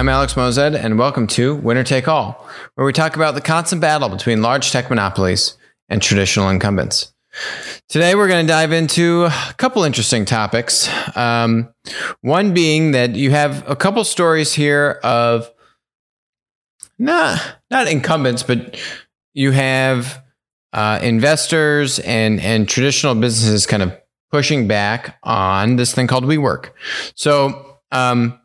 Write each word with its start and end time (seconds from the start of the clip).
I'm 0.00 0.08
Alex 0.08 0.32
Moazed, 0.32 0.82
and 0.82 0.98
welcome 0.98 1.26
to 1.26 1.56
Winner 1.56 1.84
Take 1.84 2.08
All, 2.08 2.48
where 2.74 2.86
we 2.86 2.92
talk 2.94 3.16
about 3.16 3.34
the 3.34 3.42
constant 3.42 3.82
battle 3.82 4.08
between 4.08 4.40
large 4.40 4.70
tech 4.70 4.88
monopolies 4.88 5.58
and 5.90 6.00
traditional 6.00 6.48
incumbents. 6.48 7.12
Today, 7.86 8.14
we're 8.14 8.26
going 8.26 8.46
to 8.46 8.50
dive 8.50 8.72
into 8.72 9.24
a 9.24 9.54
couple 9.58 9.84
interesting 9.84 10.24
topics. 10.24 10.88
Um, 11.14 11.68
one 12.22 12.54
being 12.54 12.92
that 12.92 13.14
you 13.14 13.32
have 13.32 13.68
a 13.68 13.76
couple 13.76 14.02
stories 14.04 14.54
here 14.54 14.98
of 15.02 15.52
not 16.98 17.56
not 17.70 17.86
incumbents, 17.86 18.42
but 18.42 18.80
you 19.34 19.50
have 19.50 20.24
uh, 20.72 20.98
investors 21.02 21.98
and 21.98 22.40
and 22.40 22.66
traditional 22.66 23.14
businesses 23.14 23.66
kind 23.66 23.82
of 23.82 23.92
pushing 24.32 24.66
back 24.66 25.18
on 25.24 25.76
this 25.76 25.94
thing 25.94 26.06
called 26.06 26.24
WeWork. 26.24 26.70
So. 27.14 27.66
Um, 27.92 28.39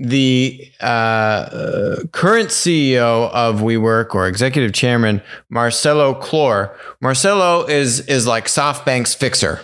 the 0.00 0.72
uh, 0.80 0.84
uh, 0.84 1.96
current 2.12 2.48
CEO 2.48 3.30
of 3.30 3.60
WeWork 3.60 4.14
or 4.14 4.26
executive 4.26 4.72
chairman 4.72 5.20
Marcelo 5.50 6.14
Claure. 6.14 6.74
Marcelo 7.02 7.66
is 7.66 8.00
is 8.08 8.26
like 8.26 8.46
SoftBank's 8.46 9.14
fixer. 9.14 9.60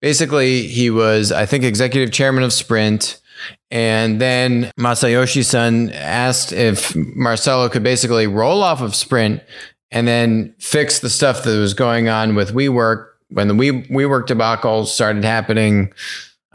Basically, 0.00 0.66
he 0.66 0.88
was 0.88 1.30
I 1.30 1.44
think 1.44 1.64
executive 1.64 2.12
chairman 2.12 2.42
of 2.42 2.52
Sprint. 2.52 3.20
And 3.70 4.20
then 4.20 4.70
Masayoshi 4.78 5.44
Son 5.44 5.90
asked 5.90 6.52
if 6.52 6.94
Marcelo 6.96 7.68
could 7.68 7.82
basically 7.82 8.26
roll 8.26 8.62
off 8.62 8.80
of 8.80 8.94
Sprint 8.94 9.42
and 9.90 10.08
then 10.08 10.54
fix 10.58 11.00
the 11.00 11.10
stuff 11.10 11.44
that 11.44 11.58
was 11.58 11.74
going 11.74 12.08
on 12.08 12.34
with 12.34 12.54
WeWork 12.54 13.08
when 13.28 13.48
the 13.48 13.54
We 13.54 13.82
WeWork 13.82 14.26
debacle 14.26 14.86
started 14.86 15.24
happening 15.24 15.92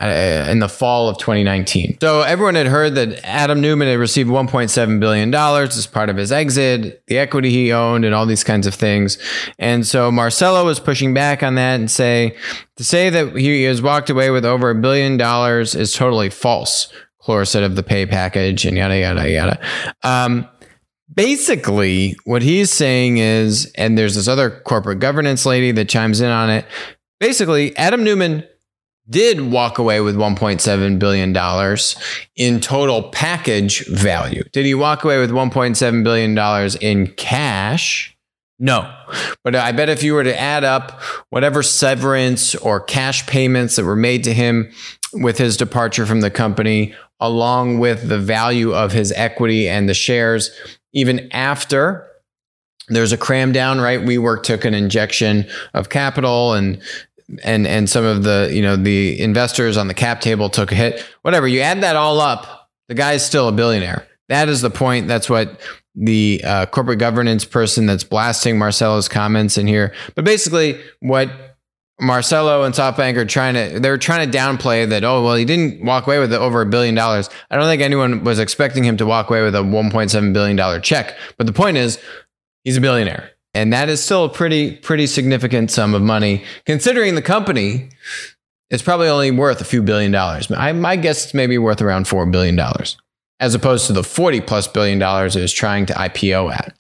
in 0.08 0.60
the 0.60 0.70
fall 0.70 1.10
of 1.10 1.18
2019. 1.18 1.98
So 2.00 2.22
everyone 2.22 2.56
had 2.56 2.68
heard 2.68 2.96
that 2.96 3.20
Adam 3.26 3.60
Neumann 3.60 3.88
had 3.88 4.00
received 4.00 4.30
1.7 4.30 5.00
billion 5.00 5.30
dollars 5.30 5.78
as 5.78 5.88
part 5.88 6.10
of 6.10 6.16
his 6.16 6.32
exit, 6.32 7.04
the 7.08 7.18
equity 7.18 7.50
he 7.50 7.74
owned, 7.74 8.06
and 8.06 8.16
all 8.16 8.26
these 8.26 8.44
kinds 8.44 8.66
of 8.66 8.74
things. 8.74 9.18
And 9.58 9.86
so 9.86 10.12
Marcelo 10.12 10.66
was 10.66 10.80
pushing 10.80 11.14
back 11.14 11.44
on 11.44 11.56
that 11.56 11.80
and 11.80 11.92
say 11.92 12.38
to 12.78 12.84
say 12.84 13.10
that 13.10 13.36
he 13.36 13.64
has 13.64 13.82
walked 13.82 14.10
away 14.10 14.30
with 14.30 14.46
over 14.46 14.70
a 14.70 14.76
billion 14.76 15.18
dollars 15.18 15.76
is 15.76 15.94
totally 15.94 16.30
false. 16.30 16.92
Claure 17.20 17.46
said 17.46 17.64
of 17.64 17.76
the 17.76 17.84
pay 17.84 18.06
package 18.06 18.66
and 18.66 18.78
yada 18.78 18.98
yada 18.98 19.30
yada. 19.30 19.60
Um, 20.04 20.48
basically, 21.14 22.18
what 22.24 22.42
he's 22.42 22.72
saying 22.72 23.18
is, 23.18 23.72
and 23.76 23.98
there's 23.98 24.16
this 24.16 24.30
other 24.30 24.50
corporate 24.50 25.00
governance 25.00 25.46
lady 25.46 25.72
that 25.74 25.90
chimes 25.90 26.22
in 26.22 26.30
on 26.30 26.50
it. 26.50 26.66
Basically, 27.20 27.76
Adam 27.76 28.04
Neumann 28.06 28.46
did 29.10 29.52
walk 29.52 29.78
away 29.78 30.02
with 30.02 30.16
$1.7 30.16 31.00
billion 31.00 31.78
in 32.36 32.60
total 32.60 33.04
package 33.10 33.88
value. 33.88 34.44
Did 34.52 34.66
he 34.66 34.76
walk 34.76 35.04
away 35.04 35.20
with 35.20 35.32
$1.7 35.32 36.04
billion 36.04 36.78
in 36.82 37.14
cash? 37.16 38.16
No. 38.60 38.94
But 39.44 39.56
I 39.56 39.72
bet 39.72 39.90
if 39.90 40.04
you 40.04 40.14
were 40.14 40.24
to 40.24 40.40
add 40.40 40.64
up 40.64 41.02
whatever 41.30 41.64
severance 41.64 42.56
or 42.56 42.82
cash 42.82 43.26
payments 43.26 43.78
that 43.78 43.86
were 43.86 43.96
made 43.96 44.24
to 44.26 44.34
him 44.34 44.72
with 45.14 45.38
his 45.38 45.58
departure 45.58 46.06
from 46.06 46.22
the 46.22 46.30
company, 46.30 46.94
along 47.20 47.80
with 47.80 48.10
the 48.10 48.20
value 48.20 48.74
of 48.74 48.92
his 48.92 49.12
equity 49.14 49.68
and 49.68 49.90
the 49.90 49.94
shares, 49.94 50.52
even 50.94 51.30
after 51.32 52.06
there's 52.90 53.12
a 53.12 53.18
cram 53.18 53.52
down, 53.52 53.80
right? 53.80 54.02
WeWork 54.02 54.44
took 54.44 54.66
an 54.66 54.74
injection 54.74 55.48
of 55.74 55.90
capital 55.90 56.54
and 56.54 56.82
and 57.44 57.68
and 57.68 57.90
some 57.90 58.06
of 58.06 58.24
the 58.24 58.50
you 58.52 58.62
know 58.62 58.76
the 58.76 59.20
investors 59.20 59.78
on 59.78 59.88
the 59.88 59.94
cap 59.94 60.22
table 60.22 60.50
took 60.50 60.72
a 60.72 60.76
hit. 60.76 61.06
Whatever 61.22 61.48
you 61.48 61.62
add 61.62 61.82
that 61.82 61.96
all 61.96 62.20
up 62.20 62.60
the 62.90 62.96
guy's 62.96 63.26
still 63.26 63.48
a 63.48 63.52
billionaire. 63.54 64.06
That 64.28 64.50
is 64.50 64.62
the 64.62 64.70
point. 64.70 65.08
That's 65.08 65.30
what 65.30 65.62
the 65.96 66.42
uh, 66.44 66.66
corporate 66.66 67.00
governance 67.00 67.46
person 67.46 67.86
that's 67.86 68.04
blasting 68.04 68.58
marcelo's 68.58 69.08
comments 69.08 69.58
in 69.58 69.68
here. 69.68 69.94
But 70.16 70.26
basically 70.26 70.82
what 71.00 71.32
marcelo 72.02 72.64
and 72.64 72.74
softbank 72.74 73.18
are 73.18 73.26
trying 73.26 73.54
to 73.54 73.80
they're 73.80 73.98
trying 73.98 74.30
to 74.30 74.38
downplay 74.38 74.88
that 74.88 75.04
oh 75.04 75.22
well 75.22 75.36
he 75.36 75.44
didn't 75.44 75.84
walk 75.84 76.08
away 76.08 76.18
with 76.18 76.34
over 76.34 76.62
a 76.62 76.66
billion 76.66 76.96
dollars. 76.96 77.30
I 77.50 77.56
don't 77.56 77.66
think 77.66 77.82
anyone 77.82 78.24
was 78.24 78.40
expecting 78.40 78.84
him 78.84 78.98
to 78.98 79.06
walk 79.06 79.30
away 79.30 79.44
with 79.44 79.56
a 79.56 79.60
1.7 79.60 80.34
billion 80.34 80.58
dollar 80.58 80.80
check. 80.80 81.16
But 81.38 81.48
the 81.48 81.54
point 81.54 81.78
is 81.78 82.00
he's 82.64 82.78
a 82.78 82.82
billionaire 82.82 83.32
and 83.54 83.74
that 83.74 83.90
is 83.90 84.04
still 84.04 84.26
a 84.26 84.30
pretty, 84.30 84.76
pretty 84.76 85.08
significant 85.08 85.72
sum 85.72 85.94
of 85.94 86.02
money, 86.02 86.44
considering 86.66 87.16
the 87.16 87.22
company 87.22 87.90
is 88.70 88.82
probably 88.82 89.08
only 89.08 89.32
worth 89.32 89.62
a 89.62 89.66
few 89.66 89.82
billion 89.82 90.12
dollars. 90.12 90.52
I, 90.52 90.72
my 90.74 90.96
guess 90.96 91.26
it's 91.26 91.34
maybe 91.34 91.58
worth 91.58 91.82
around 91.82 92.06
$4 92.06 92.32
billion, 92.32 92.60
as 93.40 93.56
opposed 93.56 93.88
to 93.88 93.94
the 93.94 94.04
40 94.04 94.42
plus 94.42 94.68
billion 94.68 95.00
dollars 95.00 95.36
it 95.36 95.44
is 95.44 95.52
trying 95.52 95.86
to 95.88 95.94
IPO 95.94 96.54
at. 96.54 96.76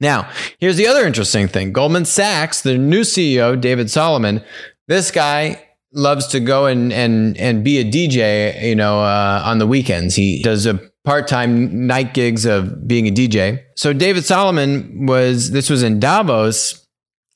Now, 0.00 0.30
here's 0.58 0.76
the 0.76 0.86
other 0.86 1.06
interesting 1.06 1.48
thing 1.48 1.72
Goldman 1.72 2.04
Sachs, 2.04 2.62
the 2.62 2.78
new 2.78 3.00
CEO, 3.00 3.60
David 3.60 3.90
Solomon, 3.90 4.44
this 4.86 5.10
guy 5.10 5.64
loves 5.92 6.26
to 6.28 6.40
go 6.40 6.66
and 6.66 6.92
and 6.92 7.36
and 7.36 7.64
be 7.64 7.78
a 7.78 7.84
DJ, 7.84 8.62
you 8.62 8.76
know, 8.76 9.00
uh, 9.00 9.42
on 9.44 9.58
the 9.58 9.66
weekends. 9.66 10.14
He 10.14 10.40
does 10.42 10.66
a 10.66 10.80
part-time 11.08 11.86
night 11.86 12.12
gigs 12.12 12.44
of 12.44 12.86
being 12.86 13.08
a 13.08 13.10
DJ. 13.10 13.64
So 13.76 13.94
David 13.94 14.26
Solomon 14.26 15.06
was 15.06 15.52
this 15.52 15.70
was 15.70 15.82
in 15.82 16.00
Davos, 16.00 16.86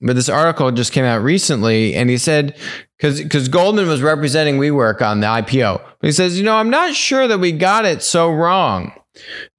but 0.02 0.14
this 0.14 0.28
article 0.28 0.70
just 0.72 0.92
came 0.92 1.06
out 1.06 1.22
recently, 1.22 1.94
and 1.94 2.10
he 2.10 2.18
said 2.18 2.54
because 2.98 3.22
because 3.22 3.48
Goldman 3.48 3.88
was 3.88 4.02
representing 4.02 4.58
WeWork 4.58 5.00
on 5.00 5.20
the 5.20 5.26
IPO, 5.26 5.82
he 6.02 6.12
says, 6.12 6.36
you 6.36 6.44
know, 6.44 6.56
I'm 6.56 6.68
not 6.68 6.94
sure 6.94 7.26
that 7.26 7.38
we 7.38 7.50
got 7.50 7.86
it 7.86 8.02
so 8.02 8.30
wrong. 8.30 8.92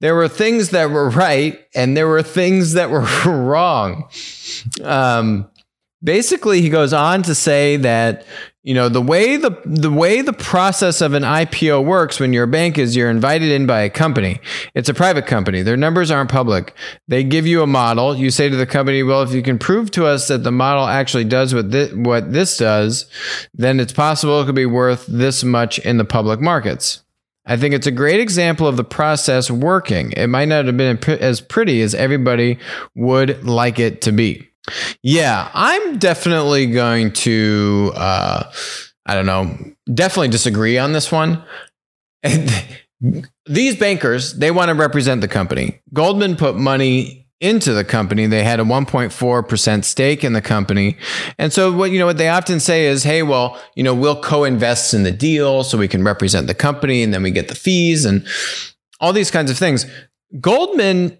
There 0.00 0.14
were 0.14 0.28
things 0.28 0.70
that 0.70 0.92
were 0.92 1.10
right, 1.10 1.58
and 1.74 1.96
there 1.96 2.06
were 2.06 2.22
things 2.22 2.74
that 2.74 2.90
were 2.90 3.00
wrong. 3.26 4.08
Um, 4.84 5.50
basically, 6.04 6.60
he 6.60 6.68
goes 6.68 6.92
on 6.92 7.22
to 7.22 7.34
say 7.34 7.76
that 7.78 8.24
you 8.62 8.72
know 8.72 8.88
the 8.88 9.02
way 9.02 9.36
the 9.36 9.58
the 9.64 9.90
way 9.90 10.22
the 10.22 10.32
process 10.32 11.00
of 11.00 11.12
an 11.12 11.22
IPO 11.22 11.84
works 11.84 12.20
when 12.20 12.32
you're 12.32 12.44
a 12.44 12.48
bank 12.48 12.78
is 12.78 12.96
you're 12.96 13.10
invited 13.10 13.50
in 13.50 13.66
by 13.66 13.80
a 13.80 13.90
company. 13.90 14.40
It's 14.74 14.88
a 14.88 14.94
private 14.94 15.26
company. 15.26 15.62
Their 15.62 15.76
numbers 15.76 16.10
aren't 16.10 16.30
public. 16.30 16.74
They 17.08 17.24
give 17.24 17.46
you 17.46 17.62
a 17.62 17.66
model. 17.66 18.16
You 18.16 18.30
say 18.30 18.48
to 18.48 18.56
the 18.56 18.66
company, 18.66 19.02
"Well, 19.02 19.22
if 19.22 19.32
you 19.32 19.42
can 19.42 19.58
prove 19.58 19.90
to 19.92 20.06
us 20.06 20.28
that 20.28 20.44
the 20.44 20.52
model 20.52 20.86
actually 20.86 21.24
does 21.24 21.54
what 21.54 21.72
this, 21.72 21.92
what 21.92 22.32
this 22.32 22.56
does, 22.56 23.06
then 23.52 23.80
it's 23.80 23.92
possible 23.92 24.40
it 24.40 24.46
could 24.46 24.54
be 24.54 24.66
worth 24.66 25.06
this 25.06 25.44
much 25.44 25.78
in 25.80 25.98
the 25.98 26.04
public 26.04 26.40
markets." 26.40 27.02
I 27.46 27.58
think 27.58 27.74
it's 27.74 27.86
a 27.86 27.90
great 27.90 28.20
example 28.20 28.66
of 28.66 28.78
the 28.78 28.84
process 28.84 29.50
working. 29.50 30.12
It 30.12 30.28
might 30.28 30.48
not 30.48 30.64
have 30.64 30.78
been 30.78 30.98
as 31.20 31.42
pretty 31.42 31.82
as 31.82 31.94
everybody 31.94 32.58
would 32.94 33.44
like 33.44 33.78
it 33.78 34.00
to 34.02 34.12
be. 34.12 34.48
Yeah, 35.02 35.50
I'm 35.52 35.98
definitely 35.98 36.66
going 36.66 37.12
to, 37.12 37.92
uh, 37.94 38.50
I 39.06 39.14
don't 39.14 39.26
know, 39.26 39.56
definitely 39.92 40.28
disagree 40.28 40.78
on 40.78 40.92
this 40.92 41.12
one. 41.12 41.42
These 43.46 43.76
bankers, 43.76 44.32
they 44.34 44.50
want 44.50 44.70
to 44.70 44.74
represent 44.74 45.20
the 45.20 45.28
company. 45.28 45.80
Goldman 45.92 46.36
put 46.36 46.56
money 46.56 47.26
into 47.40 47.74
the 47.74 47.84
company. 47.84 48.26
They 48.26 48.42
had 48.42 48.60
a 48.60 48.64
1.4% 48.64 49.84
stake 49.84 50.24
in 50.24 50.32
the 50.32 50.40
company. 50.40 50.96
And 51.36 51.52
so 51.52 51.70
what 51.70 51.90
you 51.90 51.98
know 51.98 52.06
what 52.06 52.16
they 52.16 52.28
often 52.28 52.58
say 52.60 52.86
is, 52.86 53.02
"Hey, 53.02 53.22
well, 53.22 53.60
you 53.74 53.82
know, 53.82 53.94
we'll 53.94 54.18
co-invest 54.18 54.94
in 54.94 55.02
the 55.02 55.12
deal 55.12 55.62
so 55.64 55.76
we 55.76 55.88
can 55.88 56.02
represent 56.02 56.46
the 56.46 56.54
company 56.54 57.02
and 57.02 57.12
then 57.12 57.22
we 57.22 57.30
get 57.30 57.48
the 57.48 57.54
fees 57.54 58.06
and 58.06 58.26
all 59.00 59.12
these 59.12 59.30
kinds 59.30 59.50
of 59.50 59.58
things." 59.58 59.84
Goldman 60.40 61.18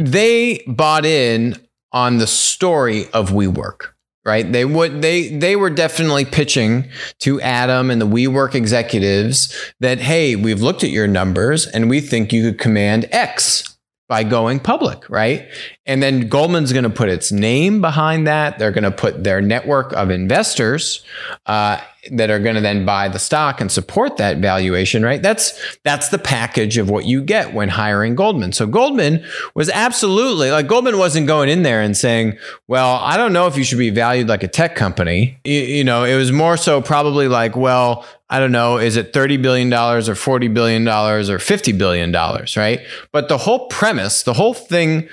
they 0.00 0.62
bought 0.66 1.06
in 1.06 1.56
on 1.94 2.18
the 2.18 2.26
story 2.26 3.08
of 3.12 3.30
WeWork 3.30 3.94
right? 4.24 4.50
They 4.50 4.64
would 4.64 5.02
they 5.02 5.28
they 5.28 5.54
were 5.54 5.70
definitely 5.70 6.24
pitching 6.24 6.88
to 7.20 7.40
adam 7.40 7.90
and 7.90 8.00
the 8.00 8.06
WeWork 8.06 8.54
executives 8.54 9.54
that 9.80 10.00
hey 10.00 10.36
we've 10.36 10.62
looked 10.62 10.82
at 10.82 10.90
your 10.90 11.06
numbers 11.06 11.66
and 11.66 11.90
we 11.90 12.00
think 12.00 12.32
you 12.32 12.50
could 12.50 12.58
command 12.58 13.06
x 13.10 13.73
by 14.08 14.22
going 14.22 14.60
public 14.60 15.08
right 15.08 15.48
and 15.86 16.02
then 16.02 16.28
goldman's 16.28 16.72
going 16.72 16.84
to 16.84 16.90
put 16.90 17.08
its 17.08 17.32
name 17.32 17.80
behind 17.80 18.26
that 18.26 18.58
they're 18.58 18.72
going 18.72 18.84
to 18.84 18.90
put 18.90 19.24
their 19.24 19.40
network 19.40 19.92
of 19.92 20.10
investors 20.10 21.04
uh, 21.46 21.80
that 22.10 22.30
are 22.30 22.38
going 22.38 22.54
to 22.54 22.60
then 22.60 22.84
buy 22.84 23.08
the 23.08 23.18
stock 23.18 23.60
and 23.60 23.70
support 23.70 24.16
that 24.16 24.38
valuation, 24.38 25.02
right? 25.02 25.22
That's 25.22 25.58
that's 25.84 26.08
the 26.08 26.18
package 26.18 26.76
of 26.76 26.90
what 26.90 27.06
you 27.06 27.22
get 27.22 27.54
when 27.54 27.68
hiring 27.68 28.14
Goldman. 28.14 28.52
So 28.52 28.66
Goldman 28.66 29.24
was 29.54 29.70
absolutely 29.70 30.50
like 30.50 30.66
Goldman 30.66 30.98
wasn't 30.98 31.26
going 31.26 31.48
in 31.48 31.62
there 31.62 31.80
and 31.80 31.96
saying, 31.96 32.38
"Well, 32.68 32.96
I 32.96 33.16
don't 33.16 33.32
know 33.32 33.46
if 33.46 33.56
you 33.56 33.64
should 33.64 33.78
be 33.78 33.90
valued 33.90 34.28
like 34.28 34.42
a 34.42 34.48
tech 34.48 34.76
company." 34.76 35.38
You, 35.44 35.60
you 35.60 35.84
know, 35.84 36.04
it 36.04 36.16
was 36.16 36.32
more 36.32 36.56
so 36.56 36.82
probably 36.82 37.28
like, 37.28 37.56
"Well, 37.56 38.04
I 38.30 38.38
don't 38.38 38.52
know, 38.52 38.78
is 38.78 38.96
it 38.96 39.12
$30 39.12 39.40
billion 39.42 39.72
or 39.72 40.00
$40 40.00 40.54
billion 40.54 40.88
or 40.88 41.20
$50 41.20 41.78
billion, 41.78 42.12
right? 42.56 42.80
But 43.12 43.28
the 43.28 43.38
whole 43.38 43.68
premise, 43.68 44.22
the 44.22 44.32
whole 44.32 44.54
thing 44.54 45.08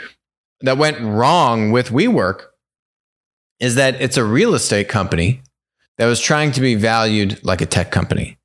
that 0.62 0.78
went 0.78 1.00
wrong 1.00 1.72
with 1.72 1.90
WeWork 1.90 2.44
is 3.60 3.76
that 3.76 4.02
it's 4.02 4.18
a 4.18 4.24
real 4.24 4.54
estate 4.56 4.88
company 4.88 5.42
that 5.98 6.08
was 6.08 6.20
trying 6.20 6.52
to 6.54 6.62
be 6.62 6.76
valued 6.76 7.44
like 7.44 7.62
a 7.62 7.66
tech 7.66 7.92
company. 7.92 8.38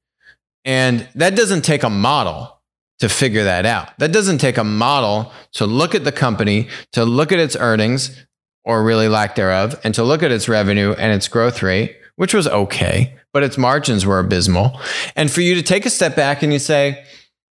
And 0.64 1.08
that 1.14 1.36
doesn't 1.36 1.62
take 1.62 1.84
a 1.84 1.90
model 1.90 2.60
to 2.98 3.08
figure 3.08 3.44
that 3.44 3.64
out. 3.66 3.96
That 3.98 4.12
doesn't 4.12 4.38
take 4.38 4.56
a 4.56 4.64
model 4.64 5.32
to 5.52 5.66
look 5.66 5.94
at 5.94 6.04
the 6.04 6.12
company, 6.12 6.68
to 6.92 7.04
look 7.04 7.30
at 7.30 7.38
its 7.38 7.56
earnings 7.56 8.26
or 8.64 8.82
really 8.82 9.08
lack 9.08 9.36
thereof, 9.36 9.78
and 9.84 9.94
to 9.94 10.02
look 10.02 10.22
at 10.22 10.32
its 10.32 10.48
revenue 10.48 10.92
and 10.92 11.12
its 11.12 11.28
growth 11.28 11.62
rate, 11.62 11.96
which 12.16 12.34
was 12.34 12.48
okay, 12.48 13.16
but 13.32 13.42
its 13.42 13.56
margins 13.56 14.04
were 14.04 14.18
abysmal. 14.18 14.80
And 15.14 15.30
for 15.30 15.40
you 15.42 15.54
to 15.54 15.62
take 15.62 15.86
a 15.86 15.90
step 15.90 16.16
back 16.16 16.42
and 16.42 16.52
you 16.52 16.58
say, 16.58 17.04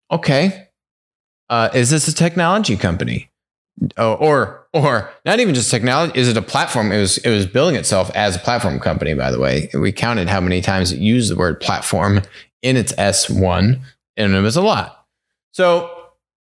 okay, 0.10 0.69
uh, 1.50 1.69
is 1.74 1.90
this 1.90 2.08
a 2.08 2.13
technology 2.13 2.78
company? 2.78 3.30
Oh, 3.98 4.13
or 4.13 4.68
or 4.74 5.12
not 5.25 5.40
even 5.40 5.56
just 5.56 5.72
technology 5.72 6.18
is 6.19 6.28
it 6.28 6.38
a 6.38 6.42
platform? 6.42 6.92
It 6.92 7.00
was 7.00 7.18
it 7.19 7.30
was 7.30 7.46
building 7.46 7.75
itself 7.75 8.12
as 8.13 8.36
a 8.36 8.40
platform 8.40 8.80
company 8.80 9.13
by 9.13 9.31
the 9.31 9.40
way. 9.40 9.69
We 9.74 9.92
counted 9.92 10.30
how 10.30 10.40
many 10.40 10.62
times 10.62 10.92
it 10.92 11.00
used 11.00 11.31
the 11.31 11.36
word 11.36 11.60
platform 11.60 12.22
in 12.62 12.78
its 12.78 12.94
s1 12.94 13.80
and 14.18 14.34
it 14.34 14.42
was 14.42 14.56
a 14.56 14.62
lot. 14.62 15.06
So 15.52 15.90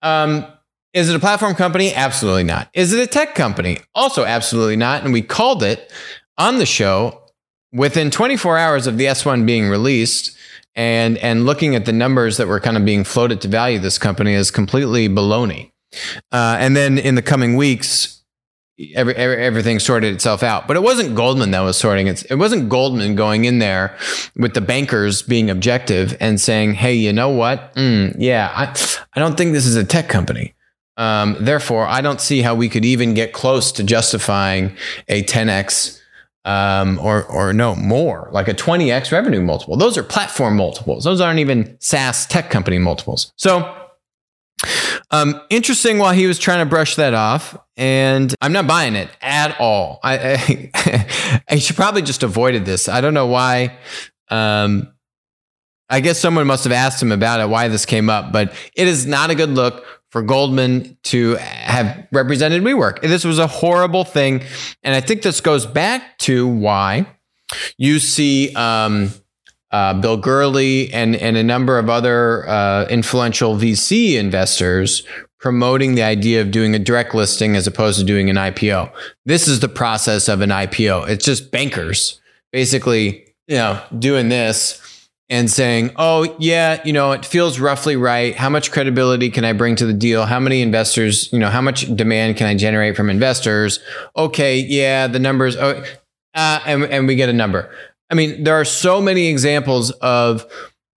um, 0.03 0.47
is 0.95 1.11
it 1.11 1.17
a 1.17 1.21
platform 1.21 1.55
company? 1.55 1.93
Absolutely 1.95 2.45
not. 2.45 2.71
Is 2.73 2.93
it 2.93 3.01
a 3.01 3.07
tech 3.07 3.35
company? 3.35 3.79
Also 3.95 4.25
absolutely 4.25 4.77
not 4.77 5.05
and 5.05 5.13
we 5.13 5.21
called 5.21 5.63
it 5.63 5.93
on 6.39 6.59
the 6.59 6.67
show 6.67 7.26
within 7.77 8.11
24 8.11 8.59
hours 8.59 8.87
of 8.87 8.99
the 8.99 9.05
s1 9.05 9.47
being 9.47 9.69
released 9.69 10.37
and 10.75 11.19
and 11.19 11.47
looking 11.47 11.75
at 11.75 11.85
the 11.85 11.93
numbers 11.93 12.37
that 12.37 12.49
were 12.49 12.61
kind 12.61 12.77
of 12.77 12.85
being 12.85 13.05
floated 13.05 13.41
to 13.41 13.49
value 13.49 13.79
this 13.79 13.99
company 13.99 14.33
is 14.33 14.51
completely 14.51 15.09
baloney 15.09 15.71
uh, 16.33 16.57
and 16.59 16.77
then 16.77 16.99
in 16.99 17.15
the 17.15 17.23
coming 17.23 17.57
weeks, 17.57 18.23
every, 18.95 19.15
every, 19.15 19.37
everything 19.37 19.79
sorted 19.79 20.15
itself 20.15 20.43
out. 20.43 20.67
But 20.67 20.77
it 20.77 20.83
wasn't 20.83 21.15
Goldman 21.15 21.51
that 21.53 21.61
was 21.61 21.77
sorting 21.77 22.07
it. 22.07 22.25
It 22.31 22.37
wasn't 22.37 22.69
Goldman 22.69 23.15
going 23.15 23.45
in 23.45 23.59
there 23.59 23.97
with 24.37 24.55
the 24.55 24.61
bankers 24.61 25.23
being 25.23 25.51
objective 25.51 26.17
and 26.21 26.41
saying, 26.41 26.75
"Hey, 26.75 26.95
you 26.95 27.13
know 27.13 27.31
what? 27.31 27.75
Mm, 27.75 28.17
yeah, 28.19 28.53
I, 28.55 28.75
I 29.15 29.21
don't 29.21 29.37
think 29.37 29.53
this 29.53 29.67
is 29.67 29.77
a 29.77 29.85
tech 29.85 30.09
company." 30.09 30.55
Um, 30.99 31.37
therefore, 31.39 31.87
I 31.87 32.01
don't 32.01 32.21
see 32.21 32.41
how 32.41 32.55
we 32.55 32.69
could 32.71 32.85
even 32.85 33.13
get 33.13 33.35
close 33.35 33.71
to 33.73 33.85
justifying 33.85 34.75
a 35.09 35.23
10x 35.25 36.01
um, 36.47 36.99
or 37.01 37.25
or 37.25 37.53
no 37.53 37.75
more, 37.75 38.29
like 38.33 38.49
a 38.49 38.55
20x 38.55 39.13
revenue 39.13 39.43
multiple. 39.43 39.77
Those 39.77 39.99
are 39.99 40.03
platform 40.03 40.57
multiples. 40.57 41.05
Those 41.05 41.21
aren't 41.21 41.41
even 41.41 41.77
SaaS 41.81 42.25
tech 42.27 42.51
company 42.51 42.79
multiples. 42.79 43.33
So 43.37 43.75
um, 45.11 45.41
interesting 45.51 45.99
while 45.99 46.15
he 46.15 46.27
was 46.27 46.39
trying 46.39 46.61
to 46.61 46.69
brush 46.69 46.97
that 46.97 47.15
off, 47.15 47.59
and 47.77 48.35
I'm 48.41 48.53
not 48.53 48.67
buying 48.67 48.95
it 48.95 49.11
at 49.21 49.61
all. 49.61 50.01
I, 50.03 50.19
I, 50.19 51.43
I 51.49 51.59
should 51.59 51.77
probably 51.77 52.03
just 52.03 52.23
avoided 52.23 52.65
this. 52.65 52.89
I 52.89 53.01
don't 53.01 53.15
know 53.15 53.27
why. 53.27 53.77
Um, 54.31 54.93
I 55.89 56.01
guess 56.01 56.19
someone 56.19 56.47
must 56.47 56.65
have 56.65 56.73
asked 56.73 57.01
him 57.01 57.13
about 57.13 57.41
it, 57.41 57.49
why 57.49 57.69
this 57.69 57.87
came 57.87 58.11
up, 58.11 58.33
but 58.33 58.53
it 58.75 58.89
is 58.89 59.07
not 59.07 59.31
a 59.31 59.35
good 59.35 59.51
look 59.51 59.85
for 60.11 60.23
Goldman 60.23 60.97
to 61.05 61.37
have 61.37 62.07
represented 62.13 62.63
WeWork. 62.63 63.03
This 63.03 63.25
was 63.25 63.39
a 63.39 63.47
horrible 63.47 64.05
thing. 64.05 64.43
And 64.83 64.95
I 64.95 65.01
think 65.01 65.23
this 65.23 65.41
goes 65.41 65.67
back 65.67 66.19
to 66.19 66.47
why 66.47 67.07
you 67.77 67.99
see 67.99 68.55
um, 68.55 69.11
uh, 69.71 69.95
Bill 70.01 70.17
Gurley 70.17 70.93
and, 70.93 71.17
and 71.17 71.37
a 71.37 71.43
number 71.43 71.79
of 71.79 71.91
other 71.91 72.49
uh, 72.49 72.87
influential 72.89 73.57
VC 73.57 74.15
investors 74.15 75.03
promoting 75.39 75.95
the 75.95 76.03
idea 76.03 76.41
of 76.41 76.51
doing 76.51 76.75
a 76.75 76.79
direct 76.79 77.15
listing 77.15 77.55
as 77.55 77.67
opposed 77.67 77.99
to 77.99 78.05
doing 78.05 78.31
an 78.31 78.37
IPO. 78.37 78.91
This 79.27 79.47
is 79.47 79.61
the 79.61 79.69
process 79.69 80.29
of 80.29 80.41
an 80.41 80.51
IPO. 80.51 81.09
It's 81.09 81.25
just 81.25 81.51
bankers 81.51 82.21
basically, 82.53 83.35
you 83.47 83.57
know, 83.57 83.81
doing 83.99 84.29
this 84.29 84.81
and 85.29 85.51
saying, 85.51 85.91
"Oh, 85.97 86.35
yeah, 86.39 86.81
you 86.85 86.93
know, 86.93 87.13
it 87.13 87.27
feels 87.27 87.59
roughly 87.59 87.97
right. 87.97 88.35
How 88.35 88.49
much 88.49 88.71
credibility 88.71 89.31
can 89.31 89.45
I 89.45 89.53
bring 89.53 89.77
to 89.77 89.87
the 89.87 89.93
deal? 89.93 90.25
How 90.27 90.39
many 90.39 90.63
investors, 90.63 91.33
you 91.33 91.39
know, 91.39 91.51
how 91.51 91.61
much 91.61 91.95
demand 91.97 92.37
can 92.37 92.47
I 92.47 92.55
generate 92.55 92.97
from 92.97 93.11
investors? 93.11 93.81
Okay, 94.17 94.59
yeah, 94.59 95.07
the 95.07 95.19
numbers 95.19 95.57
oh, 95.57 95.83
uh, 96.35 96.61
and, 96.67 96.85
and 96.85 97.07
we 97.09 97.17
get 97.17 97.29
a 97.29 97.33
number. 97.33 97.71
I 98.11 98.15
mean, 98.15 98.45
there 98.45 98.55
are 98.55 98.65
so 98.65 99.01
many 99.01 99.27
examples 99.27 99.91
of 99.91 100.47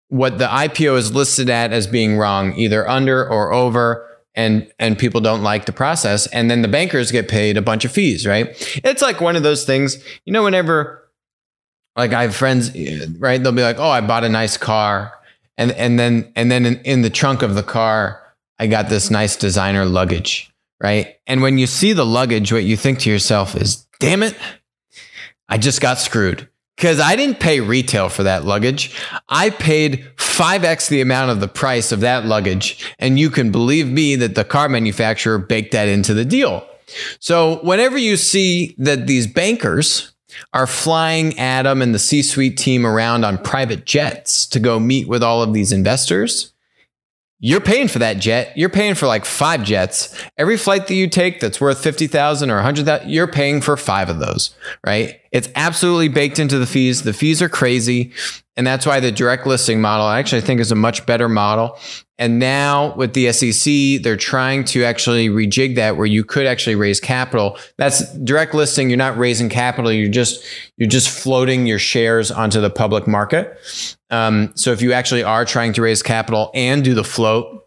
what 0.10 0.38
the 0.38 0.48
IPO 0.48 0.98
is 0.98 1.14
listed 1.14 1.50
at 1.50 1.72
as 1.72 1.88
being 1.88 2.18
wrong, 2.18 2.54
either 2.56 2.88
under 2.88 3.28
or 3.28 3.54
over, 3.54 4.06
and 4.36 4.72
and 4.78 4.98
people 4.98 5.22
don't 5.22 5.42
like 5.42 5.66
the 5.66 5.72
process, 5.72 6.28
and 6.28 6.52
then 6.52 6.62
the 6.62 6.68
bankers 6.68 7.12
get 7.12 7.28
paid 7.28 7.58
a 7.58 7.62
bunch 7.62 7.86
of 7.86 7.92
fees, 7.92 8.28
right? 8.28 8.48
It's 8.84 9.02
like 9.02 9.22
one 9.22 9.36
of 9.36 9.44
those 9.44 9.66
things, 9.66 10.04
you 10.26 10.34
know, 10.34 10.44
whenever 10.44 10.99
like 12.00 12.14
I 12.14 12.24
have 12.24 12.36
friends, 12.36 12.72
right? 13.20 13.42
They'll 13.42 13.52
be 13.52 13.62
like, 13.62 13.80
"Oh, 13.80 13.90
I 13.90 14.02
bought 14.02 14.24
a 14.24 14.30
nice 14.30 14.58
car," 14.58 15.14
and 15.58 15.72
and 15.74 16.00
then 16.00 16.32
and 16.36 16.52
then 16.52 16.66
in, 16.66 16.82
in 16.82 17.02
the 17.02 17.10
trunk 17.10 17.42
of 17.42 17.56
the 17.56 17.64
car, 17.64 18.22
I 18.58 18.68
got 18.68 18.90
this 18.90 19.12
nice 19.12 19.36
designer 19.36 19.86
luggage, 19.86 20.52
right? 20.82 21.16
And 21.28 21.42
when 21.42 21.58
you 21.58 21.68
see 21.68 21.94
the 21.94 22.06
luggage, 22.06 22.52
what 22.52 22.64
you 22.64 22.78
think 22.78 23.00
to 23.00 23.10
yourself 23.10 23.56
is, 23.56 23.86
"Damn 24.00 24.24
it, 24.24 24.36
I 25.48 25.58
just 25.58 25.82
got 25.82 26.00
screwed." 26.00 26.48
because 26.80 27.02
I 27.02 27.18
didn't 27.18 27.42
pay 27.42 27.60
retail 27.60 28.08
for 28.08 28.24
that 28.24 28.46
luggage. 28.46 28.96
I 29.28 29.50
paid 29.50 30.08
5x 30.16 30.88
the 30.88 31.02
amount 31.02 31.30
of 31.30 31.42
the 31.42 31.50
price 31.50 31.92
of 31.92 32.00
that 32.00 32.26
luggage. 32.26 32.90
And 33.00 33.20
you 33.20 33.30
can 33.30 33.52
believe 33.52 33.90
me 33.90 34.16
that 34.16 34.36
the 34.36 34.46
car 34.46 34.70
manufacturer 34.70 35.40
baked 35.40 35.74
that 35.74 35.90
into 35.90 36.14
the 36.14 36.24
deal. 36.24 36.66
So 37.20 37.60
whenever 37.64 37.98
you 37.98 38.16
see 38.16 38.76
that 38.78 39.08
these 39.08 39.28
bankers 39.28 40.14
are 40.54 40.68
flying 40.68 41.38
Adam 41.38 41.82
and 41.82 41.94
the 41.94 42.00
C 42.00 42.22
suite 42.22 42.58
team 42.58 42.86
around 42.86 43.26
on 43.26 43.38
private 43.38 43.86
jets 43.86 44.46
to 44.48 44.60
go 44.60 44.80
meet 44.80 45.08
with 45.08 45.24
all 45.24 45.42
of 45.42 45.54
these 45.54 45.72
investors, 45.72 46.54
you're 47.42 47.62
paying 47.62 47.88
for 47.88 48.00
that 48.00 48.20
jet. 48.20 48.52
You're 48.58 48.70
paying 48.70 48.96
for 48.96 49.08
like 49.08 49.24
five 49.24 49.64
jets. 49.64 50.14
Every 50.38 50.58
flight 50.58 50.88
that 50.88 50.96
you 50.96 51.08
take 51.08 51.40
that's 51.40 51.62
worth 51.62 51.82
50,000 51.82 52.52
or 52.52 52.56
100,000, 52.56 53.10
you're 53.10 53.28
paying 53.28 53.62
for 53.62 53.78
five 53.78 54.10
of 54.10 54.20
those, 54.20 54.54
right? 54.86 55.22
It's 55.32 55.48
absolutely 55.56 56.10
baked 56.10 56.38
into 56.38 56.60
the 56.60 56.66
fees. 56.66 57.04
The 57.04 57.14
fees 57.14 57.42
are 57.42 57.48
crazy. 57.48 58.12
And 58.60 58.68
that's 58.68 58.86
why 58.86 59.00
the 59.00 59.10
direct 59.10 59.48
listing 59.48 59.80
model, 59.80 60.06
I 60.06 60.20
actually 60.20 60.42
think 60.42 60.60
is 60.60 60.70
a 60.70 60.76
much 60.76 61.06
better 61.06 61.30
model. 61.30 61.80
And 62.18 62.40
now 62.40 62.94
with 62.96 63.14
the 63.14 63.32
SEC, 63.32 64.04
they're 64.04 64.18
trying 64.18 64.66
to 64.66 64.84
actually 64.84 65.30
rejig 65.30 65.76
that 65.76 65.96
where 65.96 66.06
you 66.06 66.26
could 66.26 66.46
actually 66.46 66.76
raise 66.76 67.00
capital. 67.00 67.58
That's 67.78 68.14
direct 68.16 68.54
listing. 68.54 68.90
You're 68.90 68.98
not 68.98 69.18
raising 69.18 69.48
capital. 69.48 69.94
You're 69.94 70.12
just, 70.12 70.44
you're 70.76 70.90
just 70.90 71.08
floating 71.08 71.68
your 71.68 71.80
shares 71.80 72.32
onto 72.32 72.60
the 72.60 72.70
public 72.70 73.08
market. 73.08 73.58
Um, 74.10 74.52
so 74.56 74.74
if 74.74 74.82
you 74.82 74.92
actually 74.92 75.24
are 75.24 75.46
trying 75.46 75.72
to 75.72 75.82
raise 75.82 76.04
capital 76.04 76.52
and 76.54 76.84
do 76.84 76.94
the 76.94 77.06
float, 77.06 77.66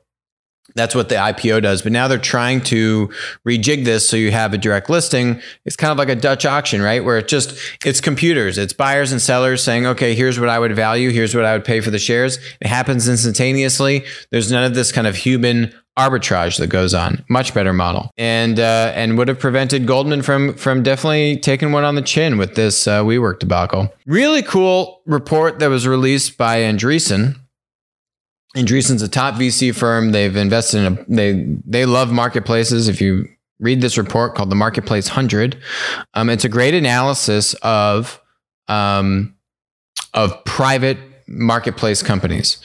that's 0.74 0.94
what 0.94 1.08
the 1.08 1.16
IPO 1.16 1.62
does. 1.62 1.82
But 1.82 1.92
now 1.92 2.08
they're 2.08 2.18
trying 2.18 2.60
to 2.62 3.10
rejig 3.46 3.84
this 3.84 4.08
so 4.08 4.16
you 4.16 4.30
have 4.32 4.54
a 4.54 4.58
direct 4.58 4.88
listing. 4.88 5.40
It's 5.64 5.76
kind 5.76 5.92
of 5.92 5.98
like 5.98 6.08
a 6.08 6.16
Dutch 6.16 6.44
auction, 6.44 6.80
right? 6.80 7.04
Where 7.04 7.18
it 7.18 7.28
just 7.28 7.58
it's 7.84 8.00
computers, 8.00 8.58
it's 8.58 8.72
buyers 8.72 9.12
and 9.12 9.20
sellers 9.20 9.62
saying, 9.62 9.86
okay, 9.86 10.14
here's 10.14 10.40
what 10.40 10.48
I 10.48 10.58
would 10.58 10.74
value, 10.74 11.10
here's 11.10 11.34
what 11.34 11.44
I 11.44 11.52
would 11.52 11.64
pay 11.64 11.80
for 11.80 11.90
the 11.90 11.98
shares. 11.98 12.38
It 12.60 12.68
happens 12.68 13.08
instantaneously. 13.08 14.04
There's 14.30 14.50
none 14.50 14.64
of 14.64 14.74
this 14.74 14.92
kind 14.92 15.06
of 15.06 15.16
human 15.16 15.74
arbitrage 15.98 16.58
that 16.58 16.68
goes 16.68 16.94
on. 16.94 17.22
Much 17.28 17.52
better 17.52 17.72
model, 17.72 18.10
and 18.16 18.58
uh, 18.58 18.92
and 18.94 19.18
would 19.18 19.28
have 19.28 19.38
prevented 19.38 19.86
Goldman 19.86 20.22
from 20.22 20.54
from 20.54 20.82
definitely 20.82 21.36
taking 21.36 21.72
one 21.72 21.84
on 21.84 21.96
the 21.96 22.02
chin 22.02 22.38
with 22.38 22.54
this 22.54 22.86
uh, 22.86 23.02
WeWork 23.02 23.38
debacle. 23.40 23.92
Really 24.06 24.42
cool 24.42 25.02
report 25.04 25.58
that 25.58 25.68
was 25.68 25.86
released 25.86 26.38
by 26.38 26.58
Andreessen 26.58 27.36
Andreessen's 28.56 29.02
a 29.02 29.08
top 29.08 29.34
VC 29.34 29.74
firm. 29.74 30.12
They've 30.12 30.36
invested 30.36 30.84
in 30.84 30.92
a 30.92 31.04
they 31.08 31.56
they 31.64 31.86
love 31.86 32.12
marketplaces. 32.12 32.88
If 32.88 33.00
you 33.00 33.28
read 33.58 33.80
this 33.80 33.96
report 33.96 34.34
called 34.34 34.50
the 34.50 34.56
Marketplace 34.56 35.08
Hundred, 35.08 35.58
um, 36.14 36.28
it's 36.28 36.44
a 36.44 36.48
great 36.48 36.74
analysis 36.74 37.54
of 37.62 38.20
um, 38.68 39.34
of 40.12 40.44
private 40.44 40.98
marketplace 41.26 42.02
companies, 42.02 42.58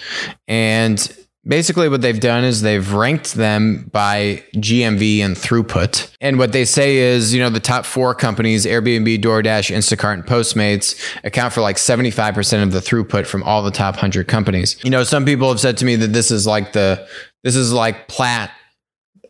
and 0.48 1.16
Basically, 1.48 1.88
what 1.88 2.02
they've 2.02 2.20
done 2.20 2.44
is 2.44 2.62
they've 2.62 2.92
ranked 2.92 3.36
them 3.36 3.90
by 3.94 4.44
GMV 4.56 5.20
and 5.20 5.36
throughput. 5.36 6.12
And 6.20 6.38
what 6.38 6.52
they 6.52 6.66
say 6.66 6.98
is, 6.98 7.34
you 7.34 7.40
know, 7.40 7.50
the 7.50 7.62
top 7.62 7.86
four 7.86 8.14
companies, 8.14 8.66
Airbnb, 8.66 9.22
DoorDash, 9.22 9.74
Instacart, 9.74 10.16
and 10.16 10.26
Postmates, 10.26 11.00
account 11.24 11.54
for 11.54 11.62
like 11.62 11.78
75% 11.78 12.64
of 12.64 12.74
the 12.74 12.80
throughput 12.80 13.28
from 13.28 13.44
all 13.44 13.64
the 13.64 13.72
top 13.72 13.96
100 13.96 14.28
companies. 14.28 14.76
You 14.84 14.90
know, 14.90 15.04
some 15.06 15.24
people 15.24 15.48
have 15.48 15.60
said 15.60 15.78
to 15.78 15.86
me 15.86 15.96
that 15.96 16.12
this 16.12 16.32
is 16.32 16.46
like 16.46 16.74
the, 16.74 17.08
this 17.44 17.56
is 17.56 17.72
like 17.72 18.10
PLAT, 18.10 18.52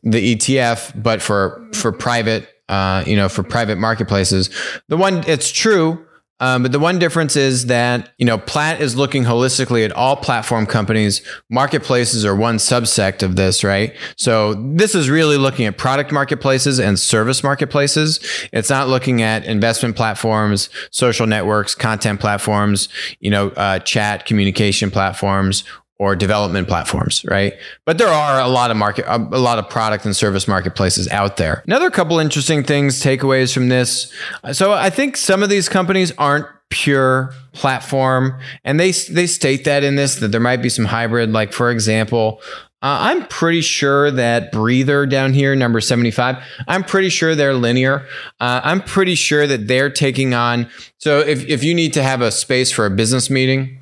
the 0.02 0.36
ETF, 0.36 1.02
but 1.02 1.22
for, 1.22 1.68
for 1.74 1.92
private, 1.92 2.48
uh, 2.68 3.04
you 3.06 3.16
know, 3.16 3.30
for 3.30 3.44
private 3.44 3.78
marketplaces. 3.78 4.50
The 4.88 4.98
one, 4.98 5.24
it's 5.28 5.52
true 5.52 6.07
um, 6.40 6.62
but 6.64 6.72
the 6.72 6.80
one 6.80 7.00
difference 7.00 7.36
is 7.36 7.66
that, 7.66 8.14
you 8.18 8.26
know, 8.26 8.38
PLAT 8.38 8.80
is 8.80 8.96
looking 8.96 9.24
holistically 9.24 9.84
at 9.84 9.92
all 9.92 10.16
platform 10.16 10.68
companies. 10.68 11.22
Marketplaces 11.50 12.24
are 12.26 12.36
one 12.36 12.58
subsect 12.58 13.24
of 13.24 13.36
this, 13.36 13.64
right? 13.64 13.96
So 14.18 14.54
this 14.54 14.94
is 14.94 15.10
really 15.10 15.38
looking 15.38 15.66
at 15.66 15.78
product 15.78 16.12
marketplaces 16.12 16.80
and 16.80 17.00
service 17.00 17.44
marketplaces. 17.44 18.20
It's 18.54 18.70
not 18.70 18.88
looking 18.88 19.24
at 19.24 19.46
investment 19.46 19.96
platforms, 19.96 20.70
social 20.92 21.26
networks, 21.26 21.74
content 21.74 22.20
platforms, 22.20 22.90
you 23.20 23.32
know, 23.32 23.50
uh, 23.50 23.80
chat 23.80 24.26
communication 24.26 24.92
platforms, 24.92 25.64
or 26.00 26.16
development 26.16 26.68
platforms, 26.68 27.26
right? 27.26 27.54
But 27.86 27.98
there 27.98 28.08
are 28.08 28.40
a 28.40 28.48
lot 28.48 28.70
of 28.72 28.78
market, 28.78 29.06
a 29.08 29.18
lot 29.18 29.58
of 29.58 29.70
product 29.70 30.06
and 30.06 30.16
service 30.16 30.48
marketplaces 30.48 31.08
out 31.10 31.38
there. 31.38 31.64
Another 31.66 31.90
couple 31.90 32.20
interesting 32.20 32.64
things, 32.64 33.02
takeaways 33.02 33.54
from 33.54 33.70
this. 33.70 34.12
So 34.54 34.74
I 34.74 34.90
think 34.90 35.18
some 35.18 35.42
of 35.42 35.50
these 35.50 35.68
companies 35.68 36.12
aren't 36.18 36.46
pure 36.70 37.34
platform, 37.54 38.38
and 38.64 38.80
they 38.80 38.92
they 38.92 39.26
state 39.26 39.64
that 39.66 39.84
in 39.84 39.96
this 39.96 40.16
that 40.16 40.30
there 40.30 40.42
might 40.42 40.62
be 40.62 40.70
some 40.70 40.86
hybrid. 40.86 41.32
Like 41.32 41.54
for 41.54 41.72
example, 41.72 42.42
uh, 42.84 42.98
I'm 43.02 43.26
pretty 43.26 43.62
sure 43.62 44.12
that 44.12 44.52
Breather 44.52 45.08
down 45.08 45.34
here, 45.34 45.56
number 45.56 45.82
75, 45.82 46.38
I'm 46.68 46.84
pretty 46.84 47.10
sure 47.10 47.34
they're 47.34 47.56
linear. 47.56 48.06
Uh, 48.40 48.62
I'm 48.64 48.82
pretty 48.82 49.16
sure 49.16 49.48
that 49.48 49.68
they're 49.68 49.90
taking 49.90 50.36
on. 50.36 50.70
So 51.00 51.20
if, 51.20 51.44
if 51.48 51.64
you 51.64 51.74
need 51.74 51.94
to 51.94 52.04
have 52.04 52.22
a 52.22 52.32
space 52.32 52.72
for 52.72 52.86
a 52.86 52.92
business 52.92 53.32
meeting, 53.32 53.77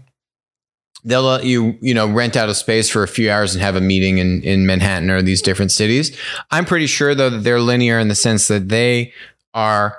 they'll 1.06 1.24
let 1.24 1.46
you, 1.46 1.78
you 1.82 1.94
know, 1.94 2.08
rent 2.08 2.36
out 2.36 2.50
a 2.50 2.56
space 2.56 2.90
for 2.90 3.04
a 3.04 3.08
few 3.08 3.32
hours 3.32 3.56
and 3.56 3.62
have 3.62 3.76
a 3.76 3.82
meeting 3.82 4.18
in, 4.18 4.42
in 4.42 4.66
Manhattan 4.66 5.10
or 5.10 5.22
these 5.22 5.42
different 5.42 5.72
cities. 5.72 6.18
I'm 6.52 6.66
pretty 6.66 6.88
sure 6.88 7.16
though 7.16 7.30
that 7.30 7.44
they're 7.44 7.62
linear 7.62 8.00
in 8.00 8.10
the 8.10 8.16
sense 8.16 8.48
that 8.48 8.70
they 8.70 9.14
are 9.54 9.98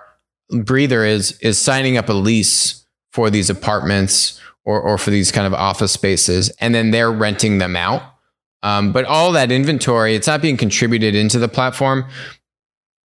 Breather 0.49 1.05
is 1.05 1.37
is 1.41 1.59
signing 1.59 1.97
up 1.97 2.09
a 2.09 2.13
lease 2.13 2.87
for 3.11 3.31
these 3.31 3.51
apartments 3.51 4.41
or, 4.65 4.81
or 4.81 4.99
for 4.99 5.11
these 5.11 5.33
kind 5.33 5.47
of 5.47 5.55
office 5.55 5.91
spaces, 5.91 6.51
and 6.61 6.73
then 6.73 6.93
they're 6.93 7.11
renting 7.11 7.59
them 7.59 7.75
out 7.75 8.03
um, 8.67 8.91
but 8.91 9.05
all 9.05 9.31
that 9.31 9.53
inventory, 9.53 10.17
it's 10.17 10.27
not 10.27 10.43
being 10.43 10.57
contributed 10.57 11.15
into 11.15 11.39
the 11.39 11.47
platform. 11.47 12.05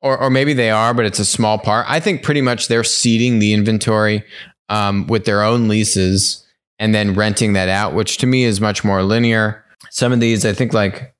Or, 0.01 0.17
or 0.17 0.29
maybe 0.29 0.53
they 0.53 0.69
are, 0.69 0.93
but 0.93 1.05
it's 1.05 1.19
a 1.19 1.25
small 1.25 1.57
part. 1.57 1.85
I 1.89 1.99
think 1.99 2.21
pretty 2.21 2.41
much 2.41 2.67
they're 2.67 2.83
seeding 2.83 3.39
the 3.39 3.53
inventory 3.53 4.23
um, 4.69 5.07
with 5.07 5.25
their 5.25 5.41
own 5.41 5.69
leases 5.69 6.45
and 6.79 6.93
then 6.93 7.13
renting 7.13 7.53
that 7.53 7.69
out, 7.69 7.93
which 7.93 8.17
to 8.19 8.27
me 8.27 8.43
is 8.43 8.61
much 8.61 8.83
more 8.83 9.03
linear. 9.03 9.63
Some 9.89 10.11
of 10.11 10.19
these, 10.19 10.45
I 10.45 10.53
think, 10.53 10.73
like 10.73 11.15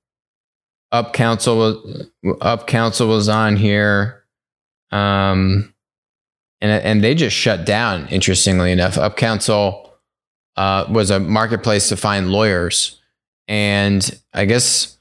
UpCounsel 0.93 1.57
was 1.57 2.07
UpCounsel 2.25 3.07
was 3.07 3.29
on 3.29 3.55
here, 3.55 4.23
um, 4.91 5.73
and 6.61 6.71
and 6.71 7.03
they 7.03 7.15
just 7.15 7.35
shut 7.35 7.65
down. 7.65 8.07
Interestingly 8.09 8.71
enough, 8.71 8.95
UpCounsel 8.95 9.89
uh, 10.55 10.85
was 10.89 11.11
a 11.11 11.19
marketplace 11.19 11.89
to 11.89 11.97
find 11.97 12.29
lawyers 12.29 12.97
and 13.47 14.19
I 14.33 14.45
guess 14.45 14.96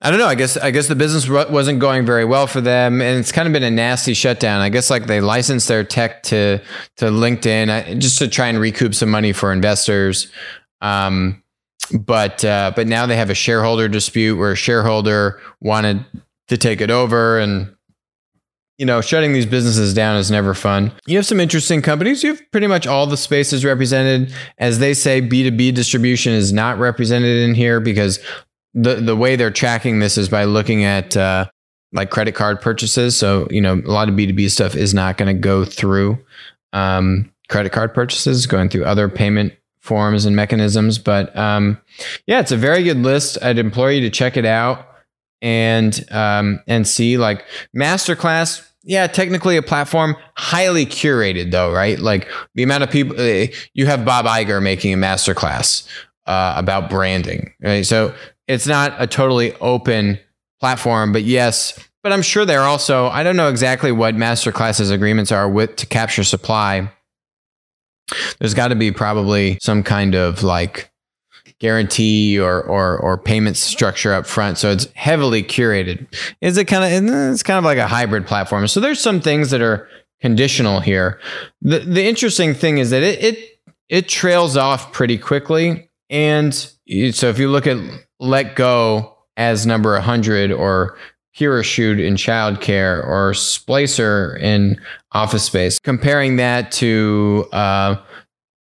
I 0.00 0.10
don't 0.10 0.18
know. 0.18 0.26
I 0.26 0.34
guess 0.34 0.56
I 0.56 0.70
guess 0.70 0.88
the 0.88 0.96
business 0.96 1.28
wasn't 1.28 1.78
going 1.78 2.06
very 2.06 2.24
well 2.24 2.46
for 2.46 2.60
them, 2.60 3.00
and 3.00 3.18
it's 3.18 3.32
kind 3.32 3.46
of 3.46 3.52
been 3.52 3.62
a 3.62 3.70
nasty 3.70 4.14
shutdown. 4.14 4.60
I 4.60 4.68
guess 4.68 4.90
like 4.90 5.06
they 5.06 5.20
licensed 5.20 5.68
their 5.68 5.84
tech 5.84 6.22
to 6.24 6.58
to 6.96 7.04
LinkedIn 7.06 7.98
just 7.98 8.18
to 8.18 8.28
try 8.28 8.48
and 8.48 8.58
recoup 8.58 8.94
some 8.94 9.10
money 9.10 9.32
for 9.32 9.52
investors. 9.52 10.30
Um, 10.80 11.42
but 11.92 12.44
uh, 12.44 12.72
but 12.74 12.86
now 12.86 13.06
they 13.06 13.16
have 13.16 13.30
a 13.30 13.34
shareholder 13.34 13.88
dispute 13.88 14.36
where 14.36 14.52
a 14.52 14.56
shareholder 14.56 15.40
wanted 15.60 16.04
to 16.48 16.56
take 16.56 16.80
it 16.80 16.90
over, 16.90 17.38
and 17.38 17.74
you 18.78 18.86
know, 18.86 19.00
shutting 19.00 19.32
these 19.32 19.46
businesses 19.46 19.94
down 19.94 20.16
is 20.16 20.30
never 20.30 20.54
fun. 20.54 20.92
You 21.06 21.16
have 21.16 21.26
some 21.26 21.38
interesting 21.38 21.82
companies. 21.82 22.24
You 22.24 22.30
have 22.30 22.50
pretty 22.50 22.66
much 22.66 22.86
all 22.86 23.06
the 23.06 23.16
spaces 23.16 23.64
represented. 23.64 24.34
As 24.58 24.80
they 24.80 24.94
say, 24.94 25.22
B2B 25.22 25.74
distribution 25.74 26.32
is 26.32 26.52
not 26.52 26.78
represented 26.78 27.48
in 27.48 27.54
here 27.54 27.78
because 27.78 28.18
the, 28.74 28.96
the 28.96 29.16
way 29.16 29.36
they're 29.36 29.50
tracking 29.50 29.98
this 29.98 30.16
is 30.16 30.28
by 30.28 30.44
looking 30.44 30.84
at 30.84 31.16
uh, 31.16 31.46
like 31.92 32.10
credit 32.10 32.32
card 32.32 32.60
purchases. 32.60 33.16
So, 33.16 33.46
you 33.50 33.60
know, 33.60 33.74
a 33.74 33.90
lot 33.90 34.08
of 34.08 34.14
B2B 34.14 34.50
stuff 34.50 34.74
is 34.74 34.94
not 34.94 35.18
going 35.18 35.34
to 35.34 35.38
go 35.38 35.64
through 35.64 36.18
um, 36.72 37.30
credit 37.48 37.72
card 37.72 37.94
purchases, 37.94 38.46
going 38.46 38.68
through 38.68 38.84
other 38.84 39.08
payment 39.08 39.52
forms 39.80 40.24
and 40.24 40.34
mechanisms. 40.34 40.98
But 40.98 41.36
um, 41.36 41.78
yeah, 42.26 42.40
it's 42.40 42.52
a 42.52 42.56
very 42.56 42.82
good 42.82 42.98
list. 42.98 43.38
I'd 43.42 43.58
implore 43.58 43.90
you 43.90 44.00
to 44.02 44.10
check 44.10 44.36
it 44.36 44.46
out 44.46 44.88
and 45.42 46.04
um, 46.10 46.60
and 46.66 46.86
see 46.86 47.18
like 47.18 47.44
masterclass 47.76 48.66
yeah, 48.84 49.06
technically 49.06 49.56
a 49.56 49.62
platform, 49.62 50.16
highly 50.36 50.86
curated 50.86 51.50
though, 51.50 51.72
right? 51.72 51.98
Like 51.98 52.28
the 52.54 52.62
amount 52.62 52.82
of 52.82 52.90
people 52.90 53.18
uh, 53.18 53.46
you 53.74 53.86
have 53.86 54.04
Bob 54.04 54.26
Iger 54.26 54.62
making 54.62 54.92
a 54.92 54.96
masterclass 54.96 55.86
uh, 56.26 56.54
about 56.56 56.90
branding, 56.90 57.52
right? 57.60 57.86
So 57.86 58.14
it's 58.52 58.66
not 58.66 58.94
a 58.98 59.06
totally 59.06 59.54
open 59.56 60.18
platform, 60.60 61.12
but 61.12 61.22
yes, 61.22 61.78
but 62.02 62.12
I'm 62.12 62.22
sure 62.22 62.44
they're 62.44 62.62
also, 62.62 63.06
I 63.06 63.22
don't 63.22 63.36
know 63.36 63.48
exactly 63.48 63.92
what 63.92 64.14
masterclasses 64.14 64.92
agreements 64.92 65.32
are 65.32 65.48
with 65.48 65.76
to 65.76 65.86
capture 65.86 66.22
supply. 66.22 66.90
There's 68.38 68.54
got 68.54 68.68
to 68.68 68.74
be 68.74 68.92
probably 68.92 69.58
some 69.60 69.82
kind 69.82 70.14
of 70.14 70.42
like 70.42 70.90
guarantee 71.58 72.38
or, 72.40 72.60
or 72.60 72.98
or 72.98 73.16
payment 73.16 73.56
structure 73.56 74.12
up 74.12 74.26
front. 74.26 74.58
So 74.58 74.70
it's 74.70 74.88
heavily 74.94 75.42
curated. 75.42 76.06
Is 76.40 76.58
it 76.58 76.64
kind 76.66 76.84
of 76.84 77.32
it's 77.32 77.42
kind 77.44 77.56
of 77.56 77.64
like 77.64 77.78
a 77.78 77.86
hybrid 77.86 78.26
platform. 78.26 78.66
So 78.66 78.80
there's 78.80 79.00
some 79.00 79.20
things 79.20 79.50
that 79.50 79.62
are 79.62 79.88
conditional 80.20 80.80
here. 80.80 81.20
The 81.62 81.78
the 81.78 82.04
interesting 82.04 82.52
thing 82.52 82.78
is 82.78 82.90
that 82.90 83.02
it 83.02 83.22
it, 83.22 83.60
it 83.88 84.08
trails 84.08 84.56
off 84.56 84.92
pretty 84.92 85.16
quickly. 85.16 85.88
And 86.12 86.54
so 86.54 87.28
if 87.28 87.38
you 87.38 87.48
look 87.48 87.66
at 87.66 87.78
letgo 88.20 89.14
as 89.36 89.66
number 89.66 89.92
100 89.92 90.52
or 90.52 90.96
Parachute 91.34 91.98
in 91.98 92.14
childcare 92.14 93.02
or 93.06 93.32
Splacer 93.32 94.38
in 94.38 94.78
office 95.12 95.44
space, 95.44 95.78
comparing 95.78 96.36
that 96.36 96.70
to 96.72 97.48
uh, 97.52 97.96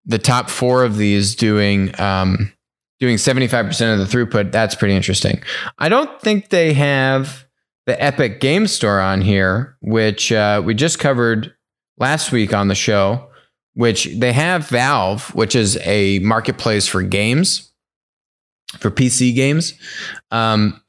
the 0.07 0.19
top 0.19 0.49
four 0.49 0.85
of 0.85 0.97
these 0.97 1.35
doing 1.35 1.99
um, 2.01 2.53
doing 3.01 3.17
75% 3.17 3.93
of 3.93 3.99
the 3.99 4.05
throughput, 4.05 4.53
that's 4.53 4.77
pretty 4.77 4.95
interesting. 4.95 5.43
I 5.79 5.89
don't 5.89 6.21
think 6.21 6.51
they 6.51 6.75
have 6.75 7.47
the 7.87 8.01
Epic 8.01 8.41
Game 8.41 8.69
Store 8.69 9.01
on 9.01 9.21
here, 9.21 9.77
which 9.81 10.31
uh, 10.31 10.63
we 10.65 10.75
just 10.75 11.01
covered 11.01 11.53
last 11.99 12.31
week 12.31 12.55
on 12.55 12.69
the 12.69 12.75
show, 12.75 13.30
which 13.75 14.07
they 14.17 14.33
have 14.33 14.69
Valve, 14.69 15.35
which 15.35 15.55
is 15.55 15.79
a 15.83 16.19
marketplace 16.21 16.87
for 16.87 17.03
games, 17.03 17.73
for 18.79 18.91
PC 18.91 19.35
games. 19.35 19.75
Um, 20.31 20.81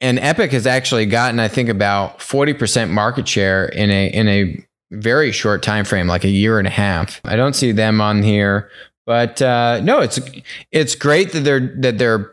and 0.00 0.18
Epic 0.18 0.52
has 0.52 0.66
actually 0.66 1.06
gotten, 1.06 1.38
I 1.40 1.48
think, 1.48 1.68
about 1.68 2.20
40% 2.20 2.90
market 2.90 3.28
share 3.28 3.66
in 3.66 3.90
a 3.90 4.06
in 4.08 4.28
a 4.28 4.66
very 4.92 5.30
short 5.30 5.62
time 5.62 5.84
frame, 5.84 6.06
like 6.06 6.24
a 6.24 6.28
year 6.28 6.58
and 6.58 6.66
a 6.66 6.70
half. 6.70 7.20
I 7.24 7.36
don't 7.36 7.54
see 7.54 7.72
them 7.72 8.00
on 8.00 8.22
here. 8.22 8.70
But 9.06 9.42
uh, 9.42 9.80
no, 9.82 10.00
it's 10.00 10.20
it's 10.70 10.94
great 10.94 11.32
that 11.32 11.40
they're 11.40 11.74
that 11.80 11.98
they're 11.98 12.30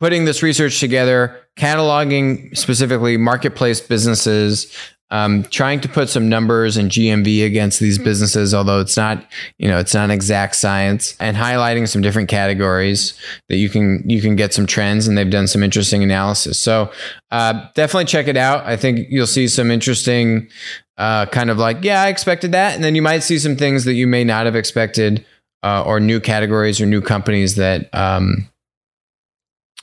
putting 0.00 0.24
this 0.24 0.42
research 0.42 0.80
together, 0.80 1.40
cataloging 1.56 2.56
specifically 2.56 3.16
marketplace 3.16 3.80
businesses, 3.80 4.74
um, 5.10 5.44
trying 5.44 5.80
to 5.80 5.88
put 5.88 6.08
some 6.08 6.28
numbers 6.28 6.76
and 6.76 6.90
GMV 6.90 7.46
against 7.46 7.78
these 7.78 7.96
mm-hmm. 7.96 8.04
businesses, 8.04 8.54
although 8.54 8.80
it's 8.80 8.96
not, 8.96 9.24
you 9.58 9.68
know, 9.68 9.78
it's 9.78 9.94
not 9.94 10.10
exact 10.10 10.56
science, 10.56 11.16
and 11.20 11.36
highlighting 11.36 11.88
some 11.88 12.02
different 12.02 12.28
categories 12.28 13.18
that 13.48 13.56
you 13.56 13.68
can 13.68 14.02
you 14.08 14.20
can 14.20 14.34
get 14.34 14.54
some 14.54 14.66
trends, 14.66 15.06
and 15.06 15.16
they've 15.16 15.30
done 15.30 15.46
some 15.46 15.62
interesting 15.62 16.02
analysis. 16.02 16.58
So 16.58 16.90
uh, 17.30 17.68
definitely 17.74 18.06
check 18.06 18.28
it 18.28 18.36
out. 18.36 18.64
I 18.64 18.76
think 18.76 19.06
you'll 19.10 19.26
see 19.26 19.46
some 19.46 19.70
interesting, 19.70 20.48
uh, 20.96 21.26
kind 21.26 21.50
of 21.50 21.58
like, 21.58 21.84
yeah, 21.84 22.02
I 22.02 22.08
expected 22.08 22.52
that, 22.52 22.74
and 22.74 22.82
then 22.82 22.94
you 22.94 23.02
might 23.02 23.20
see 23.20 23.38
some 23.38 23.56
things 23.56 23.84
that 23.84 23.94
you 23.94 24.06
may 24.06 24.24
not 24.24 24.46
have 24.46 24.56
expected 24.56 25.24
uh, 25.62 25.82
or 25.84 26.00
new 26.00 26.20
categories 26.20 26.80
or 26.80 26.86
new 26.86 27.00
companies 27.00 27.56
that 27.56 27.88
um, 27.94 28.48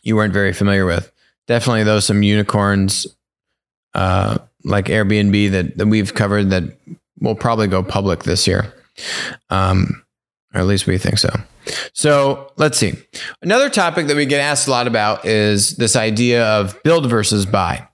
you 0.04 0.16
weren't 0.16 0.34
very 0.34 0.54
familiar 0.54 0.86
with. 0.86 1.12
Definitely, 1.48 1.84
though, 1.84 2.00
some 2.00 2.24
unicorns 2.24 3.08
uh, 3.94 4.38
like 4.64 4.86
Airbnb 4.86 5.52
that, 5.52 5.78
that 5.78 5.88
we've 5.88 6.14
covered 6.14 6.50
that 6.50 6.64
will 7.20 7.36
probably 7.36 7.68
go 7.68 7.84
public 7.84 8.24
this 8.24 8.48
year. 8.48 8.74
Um, 9.50 10.04
or 10.54 10.62
at 10.62 10.68
least 10.68 10.88
we 10.88 10.98
think 10.98 11.18
so. 11.18 11.30
So 11.94 12.52
let's 12.58 12.78
see. 12.78 12.94
Another 13.42 13.70
topic 13.70 14.08
that 14.08 14.16
we 14.16 14.26
get 14.26 14.42
asked 14.42 14.68
a 14.68 14.72
lot 14.72 14.88
about 14.88 15.26
is 15.26 15.78
this 15.78 15.96
idea 15.96 16.46
of 16.46 16.82
build 16.84 17.10
versus 17.10 17.46
buy. 17.46 17.88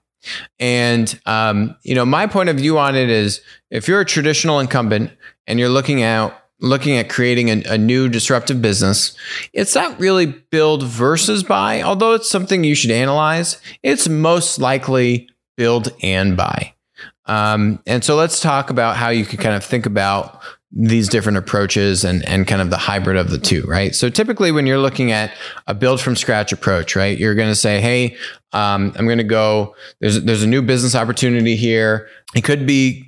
And 0.60 1.20
um, 1.26 1.76
you 1.84 1.96
know, 1.96 2.06
my 2.06 2.28
point 2.28 2.50
of 2.50 2.58
view 2.58 2.78
on 2.78 2.96
it 2.96 3.10
is 3.10 3.42
if 3.70 3.88
you're 3.88 4.02
a 4.02 4.06
traditional 4.06 4.60
incumbent 4.60 5.12
and 5.46 5.60
you're 5.60 5.70
looking 5.70 6.02
out 6.02 6.34
looking 6.60 6.98
at 6.98 7.08
creating 7.08 7.50
a, 7.50 7.74
a, 7.74 7.78
new 7.78 8.10
disruptive 8.10 8.62
business, 8.62 9.16
it's 9.54 9.76
not 9.76 10.00
really 10.00 10.26
build 10.26 10.84
versus 10.84 11.44
buy, 11.44 11.84
although 11.84 12.14
it's 12.14 12.30
something 12.30 12.64
you 12.64 12.74
should 12.74 12.90
analyze. 12.90 13.62
It's 13.84 14.10
most 14.10 14.58
likely 14.58 15.30
build 15.58 15.90
and 16.02 16.38
buy. 16.38 16.74
Um, 17.26 17.82
and 17.86 18.04
so 18.04 18.16
let's 18.16 18.40
talk 18.40 18.70
about 18.70 18.96
how 18.96 19.10
you 19.10 19.26
can 19.26 19.38
kind 19.38 19.56
of 19.56 19.64
think 19.64 19.86
about 19.86 20.42
these 20.72 21.08
different 21.10 21.38
approaches 21.38 22.04
and, 22.04 22.28
and 22.28 22.46
kind 22.46 22.62
of 22.62 22.70
the 22.70 22.78
hybrid 22.78 23.18
of 23.18 23.30
the 23.30 23.38
two, 23.38 23.64
right? 23.64 23.96
So 23.96 24.10
typically 24.10 24.52
when 24.52 24.66
you're 24.66 24.78
looking 24.78 25.12
at 25.12 25.32
a 25.66 25.74
build 25.74 26.02
from 26.02 26.16
scratch 26.16 26.52
approach, 26.52 26.96
right, 26.96 27.18
you're 27.18 27.36
going 27.36 27.50
to 27.50 27.56
say, 27.56 27.80
Hey, 27.82 28.18
um, 28.54 28.94
I'm 28.96 29.06
going 29.06 29.18
to 29.18 29.24
go, 29.24 29.76
there's, 30.00 30.22
there's 30.24 30.44
a 30.44 30.48
new 30.48 30.62
business 30.62 30.94
opportunity 30.94 31.56
here. 31.56 32.08
It 32.36 32.44
could 32.44 32.66
be 32.66 33.07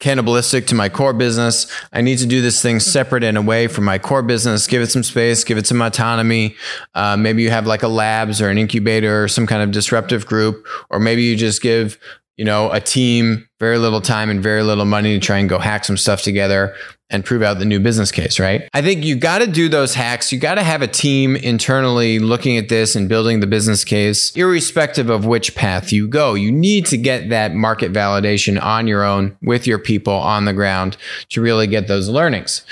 cannibalistic 0.00 0.66
to 0.66 0.74
my 0.74 0.88
core 0.88 1.12
business. 1.12 1.66
I 1.92 2.00
need 2.00 2.18
to 2.18 2.26
do 2.26 2.40
this 2.40 2.60
thing 2.60 2.80
separate 2.80 3.24
and 3.24 3.36
away 3.36 3.68
from 3.68 3.84
my 3.84 3.98
core 3.98 4.22
business. 4.22 4.66
Give 4.66 4.82
it 4.82 4.90
some 4.90 5.02
space, 5.02 5.44
give 5.44 5.58
it 5.58 5.66
some 5.66 5.80
autonomy. 5.80 6.56
Uh, 6.94 7.16
maybe 7.16 7.42
you 7.42 7.50
have 7.50 7.66
like 7.66 7.82
a 7.82 7.88
labs 7.88 8.40
or 8.40 8.48
an 8.48 8.58
incubator 8.58 9.24
or 9.24 9.28
some 9.28 9.46
kind 9.46 9.62
of 9.62 9.70
disruptive 9.70 10.26
group, 10.26 10.66
or 10.90 10.98
maybe 10.98 11.22
you 11.22 11.36
just 11.36 11.62
give 11.62 11.98
you 12.38 12.44
know 12.44 12.70
a 12.72 12.80
team 12.80 13.46
very 13.60 13.76
little 13.76 14.00
time 14.00 14.30
and 14.30 14.42
very 14.42 14.62
little 14.62 14.84
money 14.84 15.18
to 15.18 15.24
try 15.24 15.38
and 15.38 15.48
go 15.48 15.58
hack 15.58 15.84
some 15.84 15.96
stuff 15.96 16.22
together 16.22 16.74
and 17.10 17.24
prove 17.24 17.42
out 17.42 17.58
the 17.58 17.64
new 17.64 17.80
business 17.80 18.12
case, 18.12 18.38
right? 18.38 18.68
I 18.74 18.82
think 18.82 19.04
you 19.04 19.16
got 19.16 19.38
to 19.38 19.46
do 19.46 19.68
those 19.68 19.94
hacks. 19.94 20.30
You 20.30 20.38
got 20.38 20.56
to 20.56 20.62
have 20.62 20.82
a 20.82 20.86
team 20.86 21.36
internally 21.36 22.18
looking 22.18 22.58
at 22.58 22.68
this 22.68 22.94
and 22.94 23.08
building 23.08 23.40
the 23.40 23.46
business 23.46 23.82
case, 23.84 24.34
irrespective 24.36 25.08
of 25.08 25.24
which 25.24 25.54
path 25.54 25.90
you 25.90 26.06
go. 26.06 26.34
You 26.34 26.52
need 26.52 26.86
to 26.86 26.98
get 26.98 27.30
that 27.30 27.54
market 27.54 27.92
validation 27.92 28.62
on 28.62 28.86
your 28.86 29.04
own 29.04 29.36
with 29.42 29.66
your 29.66 29.78
people 29.78 30.12
on 30.14 30.44
the 30.44 30.52
ground 30.52 30.96
to 31.30 31.40
really 31.40 31.66
get 31.66 31.88
those 31.88 32.08
learnings. 32.08 32.62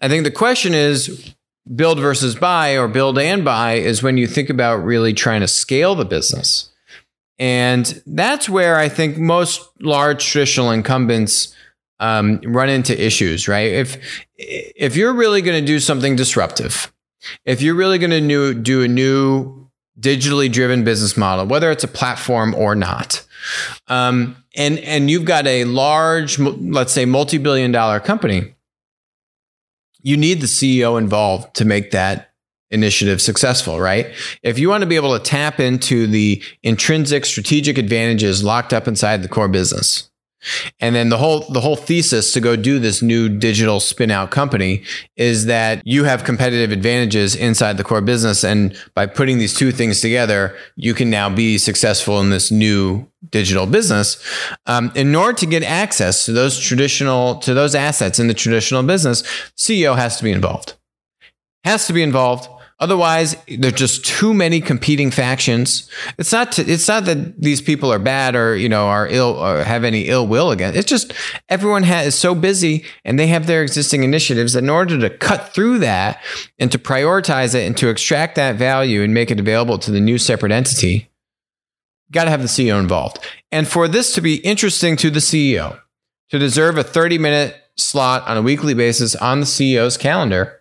I 0.00 0.08
think 0.08 0.24
the 0.24 0.30
question 0.32 0.74
is 0.74 1.34
build 1.74 1.98
versus 1.98 2.34
buy 2.34 2.76
or 2.76 2.88
build 2.88 3.18
and 3.18 3.44
buy 3.44 3.74
is 3.74 4.02
when 4.02 4.18
you 4.18 4.26
think 4.26 4.50
about 4.50 4.84
really 4.84 5.12
trying 5.12 5.40
to 5.40 5.48
scale 5.48 5.94
the 5.94 6.04
business. 6.04 6.70
And 7.38 8.02
that's 8.06 8.48
where 8.48 8.76
I 8.76 8.88
think 8.88 9.18
most 9.18 9.68
large 9.80 10.26
traditional 10.26 10.70
incumbents 10.70 11.54
um, 12.00 12.40
run 12.44 12.68
into 12.68 12.98
issues, 12.98 13.48
right? 13.48 13.72
If 13.72 14.24
if 14.36 14.96
you're 14.96 15.14
really 15.14 15.42
going 15.42 15.60
to 15.60 15.66
do 15.66 15.80
something 15.80 16.16
disruptive, 16.16 16.92
if 17.44 17.62
you're 17.62 17.74
really 17.74 17.98
going 17.98 18.28
to 18.28 18.54
do 18.54 18.82
a 18.82 18.88
new 18.88 19.68
digitally 19.98 20.50
driven 20.50 20.84
business 20.84 21.16
model, 21.16 21.46
whether 21.46 21.70
it's 21.70 21.84
a 21.84 21.88
platform 21.88 22.54
or 22.54 22.74
not, 22.74 23.26
um, 23.88 24.36
and 24.54 24.78
and 24.80 25.10
you've 25.10 25.24
got 25.24 25.46
a 25.46 25.64
large, 25.64 26.38
let's 26.38 26.92
say, 26.92 27.04
multi-billion 27.04 27.72
dollar 27.72 28.00
company, 28.00 28.54
you 30.02 30.16
need 30.16 30.40
the 30.40 30.46
CEO 30.46 30.98
involved 30.98 31.54
to 31.56 31.64
make 31.64 31.90
that 31.90 32.32
initiative 32.70 33.20
successful, 33.20 33.80
right? 33.80 34.12
If 34.42 34.58
you 34.58 34.68
want 34.68 34.82
to 34.82 34.86
be 34.86 34.96
able 34.96 35.16
to 35.16 35.22
tap 35.22 35.60
into 35.60 36.06
the 36.06 36.42
intrinsic 36.62 37.24
strategic 37.24 37.78
advantages 37.78 38.42
locked 38.42 38.72
up 38.72 38.88
inside 38.88 39.22
the 39.22 39.28
core 39.28 39.48
business, 39.48 40.10
and 40.80 40.94
then 40.94 41.08
the 41.08 41.16
whole 41.16 41.40
the 41.50 41.60
whole 41.60 41.76
thesis 41.76 42.32
to 42.32 42.40
go 42.40 42.56
do 42.56 42.78
this 42.78 43.02
new 43.02 43.28
digital 43.28 43.80
spin 43.80 44.10
out 44.10 44.30
company 44.30 44.82
is 45.16 45.46
that 45.46 45.82
you 45.84 46.04
have 46.04 46.24
competitive 46.24 46.70
advantages 46.70 47.34
inside 47.34 47.76
the 47.76 47.84
core 47.84 48.00
business 48.00 48.44
and 48.44 48.76
by 48.94 49.06
putting 49.06 49.38
these 49.38 49.54
two 49.54 49.72
things 49.72 50.00
together 50.00 50.56
you 50.76 50.94
can 50.94 51.10
now 51.10 51.28
be 51.28 51.58
successful 51.58 52.20
in 52.20 52.30
this 52.30 52.50
new 52.50 53.06
digital 53.30 53.66
business 53.66 54.22
um, 54.66 54.92
in 54.94 55.14
order 55.14 55.36
to 55.36 55.46
get 55.46 55.62
access 55.62 56.24
to 56.24 56.32
those 56.32 56.58
traditional 56.58 57.36
to 57.36 57.54
those 57.54 57.74
assets 57.74 58.18
in 58.18 58.28
the 58.28 58.34
traditional 58.34 58.82
business 58.82 59.22
ceo 59.56 59.96
has 59.96 60.16
to 60.16 60.24
be 60.24 60.30
involved 60.30 60.74
has 61.64 61.86
to 61.86 61.92
be 61.92 62.02
involved 62.02 62.48
Otherwise, 62.78 63.36
there's 63.48 63.72
just 63.72 64.04
too 64.04 64.34
many 64.34 64.60
competing 64.60 65.10
factions. 65.10 65.90
It's 66.18 66.30
not. 66.30 66.52
To, 66.52 66.62
it's 66.62 66.86
not 66.86 67.06
that 67.06 67.40
these 67.40 67.62
people 67.62 67.90
are 67.90 67.98
bad 67.98 68.36
or 68.36 68.54
you 68.54 68.68
know 68.68 68.86
are 68.88 69.08
ill 69.08 69.30
or 69.30 69.64
have 69.64 69.82
any 69.82 70.08
ill 70.08 70.26
will 70.26 70.50
against. 70.50 70.78
It's 70.78 70.88
just 70.88 71.14
everyone 71.48 71.84
has, 71.84 72.08
is 72.08 72.14
so 72.14 72.34
busy 72.34 72.84
and 73.02 73.18
they 73.18 73.28
have 73.28 73.46
their 73.46 73.62
existing 73.62 74.04
initiatives. 74.04 74.52
That 74.52 74.62
in 74.62 74.68
order 74.68 74.98
to 75.00 75.08
cut 75.08 75.54
through 75.54 75.78
that 75.78 76.22
and 76.58 76.70
to 76.70 76.78
prioritize 76.78 77.54
it 77.54 77.66
and 77.66 77.74
to 77.78 77.88
extract 77.88 78.34
that 78.34 78.56
value 78.56 79.02
and 79.02 79.14
make 79.14 79.30
it 79.30 79.40
available 79.40 79.78
to 79.78 79.90
the 79.90 80.00
new 80.00 80.18
separate 80.18 80.52
entity, 80.52 81.08
got 82.12 82.24
to 82.24 82.30
have 82.30 82.42
the 82.42 82.46
CEO 82.46 82.78
involved. 82.78 83.18
And 83.50 83.66
for 83.66 83.88
this 83.88 84.14
to 84.16 84.20
be 84.20 84.36
interesting 84.36 84.96
to 84.96 85.08
the 85.08 85.20
CEO, 85.20 85.80
to 86.28 86.38
deserve 86.38 86.76
a 86.76 86.84
30 86.84 87.16
minute 87.16 87.56
slot 87.76 88.26
on 88.28 88.36
a 88.36 88.42
weekly 88.42 88.74
basis 88.74 89.16
on 89.16 89.40
the 89.40 89.46
CEO's 89.46 89.96
calendar 89.96 90.55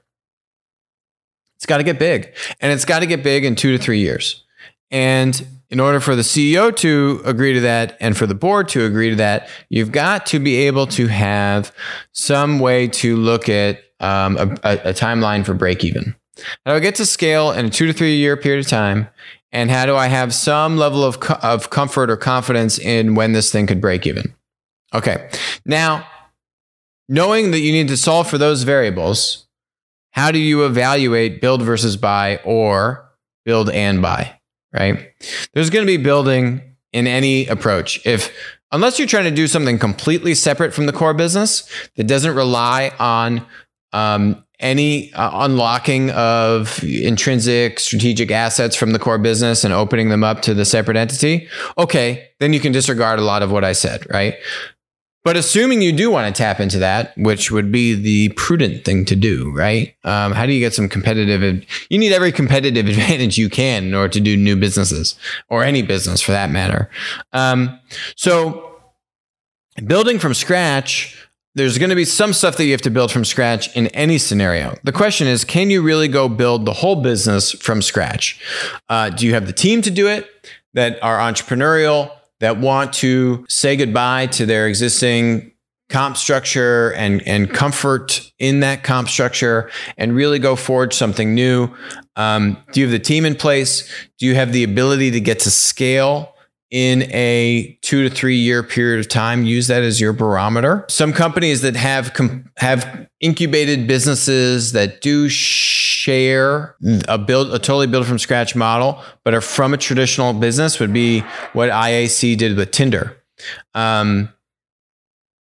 it's 1.55 1.65
got 1.65 1.77
to 1.77 1.83
get 1.83 2.00
big, 2.00 2.33
and 2.59 2.72
it's 2.72 2.85
got 2.85 3.00
to 3.00 3.05
get 3.05 3.24
big 3.24 3.46
in 3.46 3.55
two 3.55 3.77
to 3.77 3.83
three 3.83 4.00
years. 4.00 4.44
And 4.91 5.46
in 5.70 5.79
order 5.79 6.00
for 6.00 6.15
the 6.15 6.22
CEO 6.22 6.75
to 6.77 7.22
agree 7.25 7.53
to 7.53 7.61
that 7.61 7.98
and 8.00 8.15
for 8.15 8.27
the 8.27 8.35
board 8.35 8.70
to 8.70 8.85
agree 8.85 9.09
to 9.09 9.15
that, 9.15 9.50
you've 9.70 9.91
got 9.91 10.25
to 10.27 10.39
be 10.39 10.55
able 10.57 10.87
to 10.87 11.07
have 11.07 11.72
some 12.11 12.59
way 12.59 12.87
to 12.87 13.18
look 13.18 13.50
at 13.50 13.79
um, 14.00 14.37
a, 14.37 14.44
a, 14.63 14.94
timeline 14.94 15.46
for 15.46 15.53
break 15.53 15.83
even. 15.83 16.15
How 16.65 16.72
do 16.72 16.77
I 16.77 16.79
get 16.79 16.96
to 16.96 17.05
scale 17.05 17.51
in 17.51 17.65
a 17.65 17.70
two 17.70 17.87
to 17.87 17.94
three 17.94 18.15
year 18.18 18.37
period 18.37 18.63
of 18.63 18.70
time? 18.70 19.07
And 19.51 19.72
how 19.72 19.85
do 19.85 19.96
I 19.96 20.07
have 20.07 20.33
some 20.33 20.77
level 20.77 21.03
of, 21.03 21.22
co- 21.22 21.39
of 21.41 21.70
comfort 21.70 22.09
or 22.09 22.18
confidence 22.18 22.77
in 22.77 23.15
when 23.15 23.31
this 23.31 23.51
thing 23.51 23.68
could 23.68 23.79
break 23.79 24.05
even? 24.05 24.33
Okay. 24.94 25.29
Now, 25.65 26.05
knowing 27.07 27.51
that 27.51 27.59
you 27.59 27.72
need 27.72 27.87
to 27.87 27.98
solve 27.98 28.29
for 28.29 28.37
those 28.37 28.63
variables, 28.63 29.45
how 30.16 30.32
do 30.32 30.40
you 30.40 30.66
evaluate 30.66 31.42
build 31.42 31.62
versus 31.62 31.98
buy 31.98 32.40
or 32.46 33.06
build 33.44 33.70
and 33.70 34.01
buy, 34.01 34.40
right? 34.74 35.12
There's 35.54 35.70
going 35.70 35.86
to 35.86 35.98
be 35.98 36.01
building 36.01 36.62
in 36.94 37.06
any 37.06 37.46
approach. 37.48 38.04
If 38.06 38.34
unless 38.72 38.98
you're 38.98 39.10
trying 39.10 39.25
to 39.25 39.32
do 39.32 39.46
something 39.46 39.78
completely 39.78 40.34
separate 40.34 40.74
from 40.74 40.86
the 40.86 40.94
core 40.94 41.14
business 41.14 41.70
that 41.98 42.06
doesn't 42.06 42.34
rely 42.34 42.94
on 42.98 43.46
um, 43.92 44.44
any 44.62 45.14
uh, 45.14 45.46
unlocking 45.46 46.12
of 46.12 46.82
intrinsic 46.84 47.78
strategic 47.80 48.32
assets 48.32 48.74
from 48.74 48.94
the 48.94 49.00
core 49.00 49.18
business 49.18 49.66
and 49.66 49.74
opening 49.74 50.08
them 50.08 50.24
up 50.24 50.42
to 50.44 50.54
the 50.54 50.64
separate 50.64 50.96
entity, 50.96 51.50
okay, 51.78 52.30
then 52.40 52.54
you 52.54 52.62
can 52.62 52.72
disregard 52.72 53.20
a 53.20 53.24
lot 53.24 53.44
of 53.44 53.51
what 53.51 53.66
I 53.66 53.74
said, 53.74 54.10
right? 54.10 54.36
But 55.25 55.38
assuming 55.38 55.81
you 55.81 55.92
do 55.92 56.11
want 56.11 56.33
to 56.33 56.38
tap 56.40 56.59
into 56.59 56.77
that, 56.77 57.18
which 57.18 57.50
would 57.50 57.72
be 57.72 57.96
the 57.96 58.29
prudent 58.35 58.85
thing 58.85 59.05
to 59.05 59.16
do, 59.16 59.51
right? 59.51 59.96
Um, 60.03 60.33
how 60.33 60.46
do 60.46 60.53
you 60.53 60.59
get 60.59 60.75
some 60.75 60.88
competitive? 60.88 61.66
You 61.90 61.98
need 61.98 62.14
every 62.14 62.31
competitive 62.31 62.88
advantage 62.88 63.35
you 63.35 63.50
can 63.50 63.85
in 63.85 63.96
order 63.96 64.09
to 64.09 64.20
do 64.22 64.38
new 64.38 64.55
businesses 64.55 65.16
or 65.50 65.64
any 65.64 65.81
business 65.81 66.22
for 66.22 66.31
that 66.31 66.51
matter. 66.51 66.92
Um, 67.33 67.79
so, 68.16 68.77
building 69.88 70.20
from 70.20 70.35
scratch, 70.35 71.27
there's 71.55 71.79
going 71.79 71.90
to 71.90 71.96
be 71.96 72.05
some 72.05 72.31
stuff 72.31 72.57
that 72.57 72.66
you 72.66 72.72
have 72.74 72.81
to 72.81 72.92
build 72.92 73.11
from 73.11 73.25
scratch 73.25 73.75
in 73.75 73.88
any 73.88 74.20
scenario. 74.20 74.77
The 74.83 74.92
question 74.92 75.25
is, 75.25 75.44
can 75.44 75.72
you 75.72 75.81
really 75.81 76.07
go 76.07 76.29
build 76.29 76.66
the 76.66 76.74
whole 76.74 76.98
business 76.98 77.51
from 77.51 77.81
scratch? 77.81 78.40
Uh, 78.90 79.09
do 79.09 79.25
you 79.25 79.33
have 79.33 79.48
the 79.48 79.53
team 79.53 79.81
to 79.81 79.90
do 79.90 80.07
it 80.07 80.29
that 80.75 81.01
are 81.01 81.18
entrepreneurial? 81.18 82.11
That 82.39 82.57
want 82.57 82.93
to 82.93 83.45
say 83.50 83.75
goodbye 83.75 84.27
to 84.27 84.45
their 84.45 84.67
existing 84.67 85.51
comp 85.89 86.17
structure 86.17 86.93
and, 86.93 87.25
and 87.27 87.50
comfort 87.51 88.31
in 88.39 88.61
that 88.61 88.83
comp 88.83 89.07
structure 89.07 89.69
and 89.98 90.15
really 90.15 90.39
go 90.39 90.55
forge 90.55 90.93
something 90.93 91.35
new? 91.35 91.69
Um, 92.15 92.57
do 92.71 92.79
you 92.79 92.87
have 92.87 92.91
the 92.91 93.00
team 93.00 93.25
in 93.25 93.35
place? 93.35 93.89
Do 94.17 94.25
you 94.25 94.35
have 94.35 94.51
the 94.51 94.63
ability 94.63 95.11
to 95.11 95.19
get 95.19 95.39
to 95.39 95.51
scale 95.51 96.33
in 96.71 97.03
a 97.13 97.77
two 97.81 98.07
to 98.07 98.13
three 98.13 98.37
year 98.37 98.63
period 98.63 99.00
of 99.00 99.07
time? 99.07 99.45
Use 99.45 99.67
that 99.67 99.83
as 99.83 100.01
your 100.01 100.13
barometer. 100.13 100.85
Some 100.89 101.13
companies 101.13 101.61
that 101.61 101.75
have 101.75 102.13
com- 102.13 102.50
have 102.57 103.07
incubated 103.19 103.87
businesses 103.87 104.71
that 104.71 105.01
do 105.01 105.29
share 106.05 106.75
a 107.07 107.18
build 107.18 107.48
a 107.53 107.57
totally 107.57 107.87
build 107.87 108.05
from 108.05 108.20
scratch 108.20 108.55
model, 108.55 109.01
but 109.24 109.33
are 109.33 109.41
from 109.41 109.74
a 109.74 109.77
traditional 109.77 110.33
business 110.33 110.79
would 110.79 110.94
be 110.94 111.22
what 111.53 111.70
IAC 111.72 112.37
did 112.37 112.55
with 112.55 112.70
Tinder. 112.70 113.18
Um, 113.74 114.29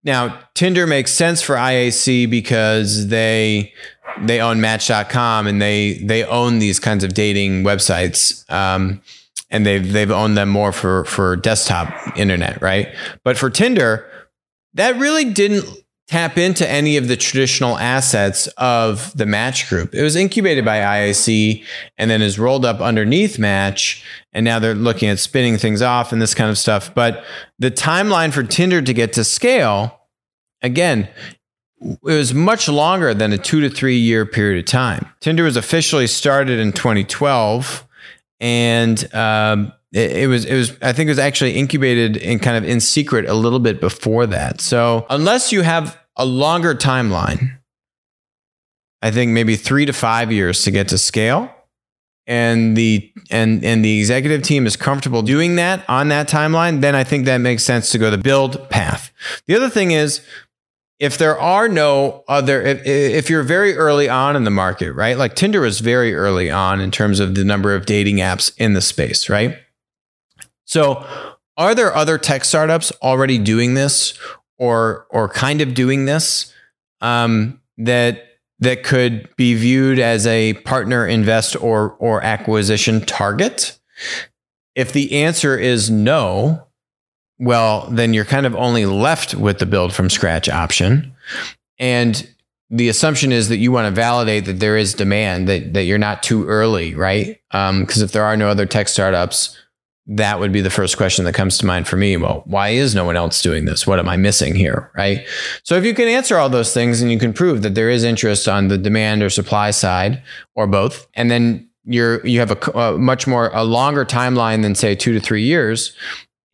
now, 0.05 0.39
Tinder 0.53 0.87
makes 0.87 1.11
sense 1.11 1.41
for 1.41 1.55
IAC 1.55 2.29
because 2.29 3.09
they 3.09 3.73
they 4.21 4.39
own 4.39 4.61
Match.com 4.61 5.45
and 5.45 5.61
they 5.61 5.95
they 6.05 6.23
own 6.23 6.59
these 6.59 6.79
kinds 6.79 7.03
of 7.03 7.13
dating 7.13 7.63
websites. 7.63 8.49
Um, 8.49 9.01
and 9.51 9.65
they've 9.65 9.91
they've 9.91 10.11
owned 10.11 10.37
them 10.37 10.49
more 10.49 10.71
for 10.71 11.03
for 11.03 11.35
desktop 11.35 12.17
internet, 12.17 12.61
right? 12.61 12.95
But 13.25 13.37
for 13.37 13.49
Tinder, 13.49 14.09
that 14.75 14.95
really 14.97 15.25
didn't 15.25 15.65
tap 16.07 16.37
into 16.37 16.69
any 16.69 16.97
of 16.97 17.07
the 17.07 17.17
traditional 17.17 17.77
assets 17.77 18.47
of 18.57 19.15
the 19.17 19.25
Match 19.25 19.67
Group. 19.69 19.95
It 19.95 20.03
was 20.03 20.15
incubated 20.15 20.63
by 20.63 20.77
IAC 20.77 21.63
and 21.97 22.11
then 22.11 22.21
is 22.21 22.37
rolled 22.37 22.63
up 22.63 22.79
underneath 22.79 23.39
Match. 23.39 24.03
And 24.31 24.43
now 24.43 24.59
they're 24.59 24.75
looking 24.75 25.09
at 25.09 25.17
spinning 25.17 25.57
things 25.57 25.81
off 25.81 26.11
and 26.11 26.21
this 26.21 26.35
kind 26.35 26.49
of 26.49 26.57
stuff. 26.57 26.93
But 26.93 27.23
the 27.57 27.71
timeline 27.71 28.33
for 28.33 28.43
Tinder 28.43 28.81
to 28.81 28.93
get 28.93 29.13
to 29.13 29.23
scale, 29.23 29.99
again, 30.61 31.09
it 31.81 31.99
was 32.03 32.33
much 32.33 32.69
longer 32.69 33.13
than 33.13 33.33
a 33.33 33.37
two 33.37 33.61
to 33.61 33.69
three 33.69 33.97
year 33.97 34.25
period 34.25 34.59
of 34.59 34.65
time. 34.65 35.07
Tinder 35.19 35.43
was 35.43 35.57
officially 35.57 36.07
started 36.07 36.59
in 36.59 36.71
2012, 36.71 37.85
and 38.39 39.13
um, 39.13 39.73
it, 39.95 40.27
was 40.27 40.45
it 40.45 40.55
was 40.55 40.73
I 40.81 40.93
think 40.93 41.07
it 41.07 41.11
was 41.11 41.19
actually 41.19 41.53
incubated 41.53 42.17
in 42.17 42.39
kind 42.39 42.57
of 42.57 42.69
in 42.69 42.79
secret 42.79 43.25
a 43.27 43.33
little 43.33 43.59
bit 43.59 43.79
before 43.79 44.27
that. 44.27 44.61
So 44.61 45.05
unless 45.09 45.51
you 45.51 45.61
have 45.61 45.97
a 46.15 46.25
longer 46.25 46.75
timeline, 46.75 47.57
I 49.01 49.11
think 49.11 49.31
maybe 49.31 49.55
three 49.55 49.85
to 49.85 49.93
five 49.93 50.31
years 50.31 50.63
to 50.63 50.71
get 50.71 50.89
to 50.89 50.97
scale. 50.97 51.51
and 52.27 52.75
the 52.75 53.11
and 53.29 53.63
and 53.63 53.85
the 53.85 53.99
executive 53.99 54.41
team 54.41 54.65
is 54.65 54.75
comfortable 54.75 55.21
doing 55.21 55.55
that 55.55 55.87
on 55.87 56.09
that 56.09 56.27
timeline, 56.27 56.81
then 56.81 56.95
I 56.95 57.03
think 57.03 57.25
that 57.25 57.37
makes 57.37 57.63
sense 57.63 57.91
to 57.91 57.97
go 57.97 58.09
the 58.09 58.17
build 58.17 58.69
path. 58.69 59.11
The 59.47 59.55
other 59.55 59.69
thing 59.69 59.91
is 59.91 60.21
if 60.99 61.17
there 61.17 61.37
are 61.39 61.67
no 61.67 62.23
other 62.27 62.61
if, 62.61 62.85
if 62.85 63.29
you're 63.29 63.43
very 63.43 63.75
early 63.75 64.09
on 64.09 64.35
in 64.35 64.43
the 64.43 64.51
market, 64.51 64.93
right? 64.93 65.17
Like 65.17 65.35
Tinder 65.35 65.61
was 65.61 65.81
very 65.81 66.15
early 66.15 66.49
on 66.49 66.81
in 66.81 66.89
terms 66.89 67.19
of 67.19 67.35
the 67.35 67.43
number 67.43 67.75
of 67.75 67.85
dating 67.85 68.17
apps 68.17 68.51
in 68.57 68.73
the 68.73 68.81
space, 68.81 69.29
right? 69.29 69.57
So, 70.65 71.05
are 71.57 71.73
there 71.73 71.95
other 71.95 72.17
tech 72.17 72.43
startups 72.43 72.91
already 73.01 73.37
doing 73.37 73.75
this 73.75 74.17
or 74.57 75.07
or 75.09 75.29
kind 75.29 75.61
of 75.61 75.73
doing 75.73 76.05
this 76.05 76.53
um, 77.01 77.61
that 77.77 78.25
that 78.59 78.83
could 78.83 79.29
be 79.35 79.53
viewed 79.53 79.99
as 79.99 80.27
a 80.27 80.53
partner 80.53 81.05
invest 81.07 81.55
or 81.61 81.95
or 81.99 82.21
acquisition 82.23 83.01
target? 83.01 83.79
If 84.75 84.91
the 84.91 85.23
answer 85.23 85.57
is 85.57 85.89
no, 85.89 86.67
well, 87.39 87.87
then 87.89 88.13
you're 88.13 88.25
kind 88.25 88.45
of 88.45 88.55
only 88.55 88.85
left 88.85 89.33
with 89.33 89.59
the 89.59 89.65
build 89.65 89.93
from 89.93 90.09
scratch 90.09 90.49
option. 90.49 91.13
And 91.79 92.27
the 92.69 92.89
assumption 92.89 93.31
is 93.31 93.49
that 93.49 93.57
you 93.57 93.71
want 93.71 93.87
to 93.87 93.91
validate 93.91 94.45
that 94.45 94.59
there 94.59 94.77
is 94.77 94.93
demand, 94.93 95.47
that, 95.47 95.73
that 95.73 95.83
you're 95.83 95.97
not 95.97 96.23
too 96.23 96.45
early, 96.45 96.95
right? 96.95 97.39
Because 97.51 97.97
um, 97.97 98.03
if 98.03 98.11
there 98.11 98.23
are 98.23 98.35
no 98.35 98.49
other 98.49 98.65
tech 98.65 98.87
startups, 98.87 99.57
that 100.07 100.39
would 100.39 100.51
be 100.51 100.61
the 100.61 100.69
first 100.69 100.97
question 100.97 101.25
that 101.25 101.33
comes 101.33 101.57
to 101.57 101.65
mind 101.65 101.87
for 101.87 101.97
me. 101.97 102.15
Well, 102.15 102.43
why 102.45 102.69
is 102.69 102.93
no 102.93 103.05
one 103.05 103.15
else 103.15 103.41
doing 103.41 103.65
this? 103.65 103.87
What 103.87 103.97
am 103.97 104.07
I 104.07 104.17
missing 104.17 104.53
here? 104.53 104.91
Right. 104.95 105.25
So 105.63 105.75
if 105.75 105.83
you 105.83 105.95
can 105.95 106.07
answer 106.07 106.37
all 106.37 106.49
those 106.49 106.73
things 106.73 107.01
and 107.01 107.11
you 107.11 107.17
can 107.17 107.33
prove 107.33 107.63
that 107.63 107.73
there 107.73 107.89
is 107.89 108.03
interest 108.03 108.47
on 108.47 108.67
the 108.67 108.77
demand 108.77 109.23
or 109.23 109.29
supply 109.31 109.71
side 109.71 110.21
or 110.53 110.67
both, 110.67 111.07
and 111.15 111.31
then 111.31 111.67
you're, 111.85 112.25
you 112.25 112.39
have 112.39 112.51
a, 112.51 112.71
a 112.77 112.97
much 112.97 113.25
more, 113.25 113.49
a 113.53 113.63
longer 113.63 114.05
timeline 114.05 114.61
than 114.61 114.75
say 114.75 114.95
two 114.95 115.13
to 115.13 115.19
three 115.19 115.43
years, 115.43 115.95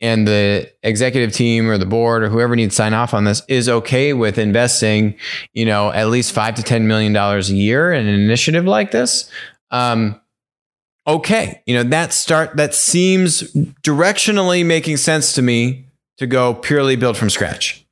and 0.00 0.26
the 0.26 0.70
executive 0.82 1.32
team 1.32 1.70
or 1.70 1.78
the 1.78 1.86
board 1.86 2.22
or 2.24 2.28
whoever 2.28 2.56
needs 2.56 2.74
to 2.74 2.76
sign 2.76 2.92
off 2.92 3.14
on 3.14 3.24
this 3.24 3.42
is 3.48 3.68
okay 3.68 4.12
with 4.14 4.36
investing, 4.36 5.14
you 5.52 5.64
know, 5.64 5.92
at 5.92 6.08
least 6.08 6.32
five 6.32 6.54
to 6.56 6.62
ten 6.62 6.88
million 6.88 7.12
dollars 7.12 7.50
a 7.50 7.54
year 7.54 7.92
in 7.92 8.06
an 8.08 8.20
initiative 8.20 8.64
like 8.64 8.90
this, 8.90 9.30
um, 9.70 10.20
okay, 11.06 11.62
you 11.66 11.74
know, 11.74 11.82
that 11.84 12.12
start 12.12 12.56
that 12.56 12.74
seems 12.74 13.42
directionally 13.82 14.64
making 14.64 14.96
sense 14.96 15.32
to 15.34 15.42
me 15.42 15.86
to 16.18 16.26
go 16.26 16.54
purely 16.54 16.96
build 16.96 17.16
from 17.16 17.30
scratch. 17.30 17.84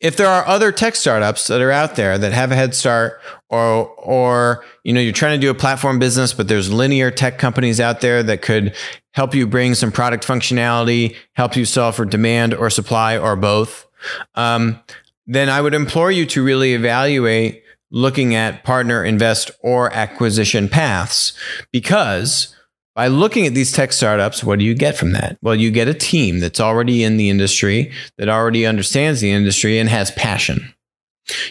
If 0.00 0.16
there 0.16 0.28
are 0.28 0.46
other 0.46 0.70
tech 0.70 0.94
startups 0.94 1.48
that 1.48 1.60
are 1.60 1.72
out 1.72 1.96
there 1.96 2.16
that 2.16 2.32
have 2.32 2.52
a 2.52 2.54
head 2.54 2.74
start 2.74 3.20
or 3.50 3.88
or 3.96 4.64
you 4.84 4.92
know 4.92 5.00
you're 5.00 5.12
trying 5.12 5.38
to 5.38 5.44
do 5.44 5.50
a 5.50 5.54
platform 5.54 5.98
business 5.98 6.32
but 6.32 6.46
there's 6.46 6.72
linear 6.72 7.10
tech 7.10 7.38
companies 7.38 7.80
out 7.80 8.00
there 8.00 8.22
that 8.22 8.40
could 8.40 8.74
help 9.12 9.34
you 9.34 9.48
bring 9.48 9.74
some 9.74 9.90
product 9.90 10.24
functionality, 10.24 11.16
help 11.32 11.56
you 11.56 11.64
solve 11.64 11.96
for 11.96 12.04
demand 12.04 12.54
or 12.54 12.70
supply 12.70 13.18
or 13.18 13.34
both, 13.34 13.88
um, 14.36 14.78
then 15.26 15.48
I 15.48 15.60
would 15.60 15.74
implore 15.74 16.10
you 16.10 16.24
to 16.26 16.42
really 16.42 16.74
evaluate 16.74 17.62
looking 17.90 18.34
at 18.34 18.64
partner, 18.64 19.04
invest, 19.04 19.50
or 19.62 19.92
acquisition 19.92 20.68
paths 20.68 21.32
because 21.72 22.54
by 22.94 23.06
looking 23.06 23.46
at 23.46 23.54
these 23.54 23.70
tech 23.70 23.92
startups, 23.92 24.42
what 24.42 24.58
do 24.58 24.64
you 24.64 24.74
get 24.74 24.96
from 24.96 25.12
that? 25.12 25.38
Well, 25.40 25.54
you 25.54 25.70
get 25.70 25.86
a 25.86 25.94
team 25.94 26.40
that's 26.40 26.58
already 26.58 27.04
in 27.04 27.16
the 27.16 27.30
industry, 27.30 27.92
that 28.16 28.28
already 28.28 28.66
understands 28.66 29.20
the 29.20 29.30
industry 29.30 29.78
and 29.78 29.88
has 29.88 30.10
passion. 30.10 30.74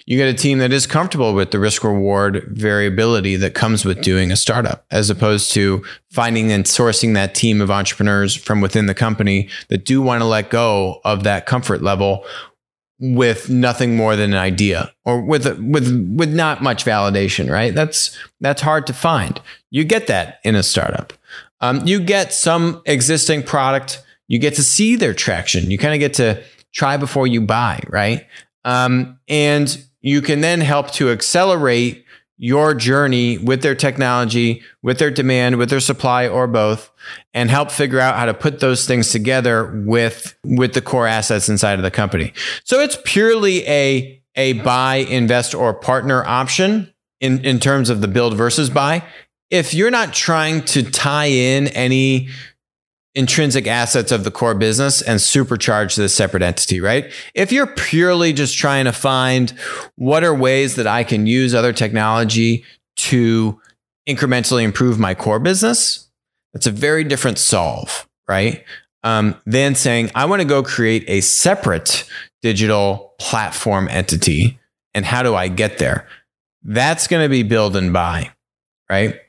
You 0.05 0.17
get 0.17 0.27
a 0.27 0.33
team 0.33 0.57
that 0.59 0.73
is 0.73 0.87
comfortable 0.87 1.33
with 1.33 1.51
the 1.51 1.59
risk 1.59 1.83
reward 1.83 2.43
variability 2.49 3.35
that 3.37 3.53
comes 3.53 3.85
with 3.85 4.01
doing 4.01 4.31
a 4.31 4.35
startup, 4.35 4.85
as 4.91 5.09
opposed 5.09 5.53
to 5.53 5.85
finding 6.11 6.51
and 6.51 6.65
sourcing 6.65 7.13
that 7.13 7.35
team 7.35 7.61
of 7.61 7.71
entrepreneurs 7.71 8.35
from 8.35 8.59
within 8.59 8.87
the 8.87 8.93
company 8.93 9.49
that 9.69 9.85
do 9.85 10.01
want 10.01 10.21
to 10.21 10.25
let 10.25 10.49
go 10.49 10.99
of 11.05 11.23
that 11.23 11.45
comfort 11.45 11.81
level 11.81 12.25
with 12.99 13.49
nothing 13.49 13.95
more 13.95 14.15
than 14.15 14.33
an 14.33 14.39
idea 14.39 14.91
or 15.05 15.21
with 15.21 15.45
with 15.59 16.15
with 16.15 16.33
not 16.33 16.63
much 16.63 16.83
validation 16.83 17.49
right? 17.49 17.73
That's 17.73 18.17
that's 18.41 18.61
hard 18.61 18.87
to 18.87 18.93
find. 18.93 19.39
You 19.69 19.83
get 19.83 20.07
that 20.07 20.39
in 20.43 20.55
a 20.55 20.63
startup. 20.63 21.13
Um, 21.61 21.85
you 21.85 21.99
get 21.99 22.33
some 22.33 22.81
existing 22.85 23.43
product. 23.43 24.03
You 24.27 24.39
get 24.39 24.55
to 24.55 24.63
see 24.63 24.95
their 24.95 25.13
traction. 25.13 25.69
You 25.69 25.77
kind 25.77 25.93
of 25.93 25.99
get 25.99 26.15
to 26.15 26.43
try 26.73 26.97
before 26.97 27.27
you 27.27 27.41
buy 27.41 27.81
right? 27.89 28.25
Um, 28.65 29.19
and 29.27 29.83
you 30.01 30.21
can 30.21 30.41
then 30.41 30.61
help 30.61 30.91
to 30.91 31.11
accelerate 31.11 32.05
your 32.37 32.73
journey 32.73 33.37
with 33.37 33.61
their 33.61 33.75
technology, 33.75 34.61
with 34.83 34.99
their 34.99 35.11
demand, 35.11 35.57
with 35.57 35.69
their 35.69 35.79
supply, 35.79 36.27
or 36.27 36.47
both, 36.47 36.91
and 37.33 37.49
help 37.49 37.71
figure 37.71 37.99
out 37.99 38.15
how 38.15 38.25
to 38.25 38.33
put 38.33 38.59
those 38.59 38.85
things 38.85 39.11
together 39.11 39.81
with 39.85 40.37
with 40.43 40.73
the 40.73 40.81
core 40.81 41.07
assets 41.07 41.49
inside 41.49 41.79
of 41.79 41.83
the 41.83 41.91
company. 41.91 42.33
So 42.63 42.79
it's 42.79 42.97
purely 43.05 43.67
a 43.67 44.21
a 44.35 44.53
buy, 44.53 44.97
invest, 44.97 45.55
or 45.55 45.73
partner 45.73 46.23
option 46.25 46.93
in, 47.19 47.43
in 47.43 47.59
terms 47.59 47.89
of 47.89 48.01
the 48.01 48.07
build 48.07 48.35
versus 48.35 48.69
buy. 48.69 49.03
If 49.49 49.73
you're 49.73 49.91
not 49.91 50.13
trying 50.13 50.63
to 50.65 50.83
tie 50.83 51.25
in 51.25 51.67
any 51.69 52.29
intrinsic 53.17 53.65
assets 53.65 54.11
of 54.11 54.23
the 54.23 54.29
core 54.29 54.53
business 54.53 55.01
and 55.01 55.19
supercharge 55.19 55.95
this 55.95 56.13
separate 56.13 56.43
entity, 56.43 56.79
right? 56.79 57.11
If 57.33 57.51
you're 57.51 57.65
purely 57.65 58.31
just 58.31 58.55
trying 58.55 58.85
to 58.85 58.91
find 58.91 59.49
what 59.95 60.23
are 60.23 60.35
ways 60.35 60.75
that 60.75 60.85
I 60.85 61.03
can 61.03 61.25
use 61.25 61.55
other 61.55 61.73
technology 61.73 62.63
to 62.97 63.59
incrementally 64.07 64.63
improve 64.63 64.99
my 64.99 65.15
core 65.15 65.39
business, 65.39 66.07
that's 66.53 66.67
a 66.67 66.71
very 66.71 67.03
different 67.03 67.39
solve, 67.39 68.07
right? 68.27 68.63
Um, 69.03 69.35
than 69.47 69.73
saying, 69.73 70.11
I 70.13 70.25
want 70.25 70.43
to 70.43 70.47
go 70.47 70.61
create 70.61 71.03
a 71.07 71.21
separate 71.21 72.07
digital 72.43 73.15
platform 73.19 73.87
entity. 73.89 74.59
And 74.93 75.05
how 75.05 75.23
do 75.23 75.33
I 75.33 75.47
get 75.47 75.79
there? 75.79 76.07
That's 76.63 77.07
going 77.07 77.25
to 77.25 77.29
be 77.29 77.41
build 77.41 77.75
and 77.75 77.91
buy, 77.91 78.31
right? 78.91 79.19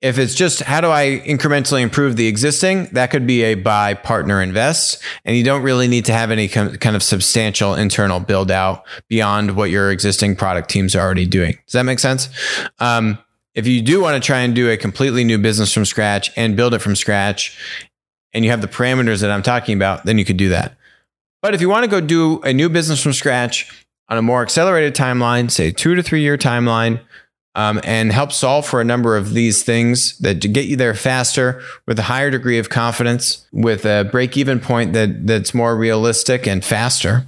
If 0.00 0.16
it's 0.18 0.34
just 0.34 0.60
how 0.60 0.80
do 0.80 0.88
I 0.88 1.20
incrementally 1.26 1.82
improve 1.82 2.16
the 2.16 2.28
existing, 2.28 2.84
that 2.92 3.10
could 3.10 3.26
be 3.26 3.42
a 3.42 3.54
buy, 3.56 3.94
partner, 3.94 4.40
invest. 4.40 5.02
And 5.24 5.36
you 5.36 5.42
don't 5.42 5.62
really 5.62 5.88
need 5.88 6.04
to 6.04 6.12
have 6.12 6.30
any 6.30 6.46
kind 6.46 6.94
of 6.94 7.02
substantial 7.02 7.74
internal 7.74 8.20
build 8.20 8.50
out 8.52 8.86
beyond 9.08 9.56
what 9.56 9.70
your 9.70 9.90
existing 9.90 10.36
product 10.36 10.68
teams 10.70 10.94
are 10.94 11.00
already 11.00 11.26
doing. 11.26 11.58
Does 11.66 11.72
that 11.72 11.82
make 11.82 11.98
sense? 11.98 12.28
Um, 12.78 13.18
if 13.54 13.66
you 13.66 13.82
do 13.82 14.00
want 14.00 14.14
to 14.14 14.24
try 14.24 14.38
and 14.40 14.54
do 14.54 14.70
a 14.70 14.76
completely 14.76 15.24
new 15.24 15.36
business 15.36 15.72
from 15.74 15.84
scratch 15.84 16.30
and 16.36 16.56
build 16.56 16.74
it 16.74 16.78
from 16.78 16.94
scratch, 16.94 17.58
and 18.32 18.44
you 18.44 18.52
have 18.52 18.60
the 18.60 18.68
parameters 18.68 19.20
that 19.22 19.32
I'm 19.32 19.42
talking 19.42 19.76
about, 19.76 20.04
then 20.04 20.16
you 20.16 20.24
could 20.24 20.36
do 20.36 20.50
that. 20.50 20.76
But 21.42 21.54
if 21.54 21.60
you 21.60 21.68
want 21.68 21.84
to 21.84 21.90
go 21.90 22.00
do 22.00 22.40
a 22.42 22.52
new 22.52 22.68
business 22.68 23.02
from 23.02 23.14
scratch 23.14 23.84
on 24.08 24.16
a 24.18 24.22
more 24.22 24.42
accelerated 24.42 24.94
timeline, 24.94 25.50
say 25.50 25.72
two 25.72 25.94
to 25.96 26.02
three 26.02 26.20
year 26.20 26.38
timeline, 26.38 27.00
um, 27.58 27.80
and 27.82 28.12
help 28.12 28.30
solve 28.30 28.64
for 28.64 28.80
a 28.80 28.84
number 28.84 29.16
of 29.16 29.34
these 29.34 29.64
things 29.64 30.16
that 30.18 30.38
get 30.52 30.66
you 30.66 30.76
there 30.76 30.94
faster 30.94 31.60
with 31.88 31.98
a 31.98 32.02
higher 32.02 32.30
degree 32.30 32.56
of 32.56 32.70
confidence, 32.70 33.48
with 33.52 33.84
a 33.84 34.08
break 34.12 34.36
even 34.36 34.60
point 34.60 34.92
that, 34.92 35.26
that's 35.26 35.52
more 35.52 35.76
realistic 35.76 36.46
and 36.46 36.64
faster, 36.64 37.26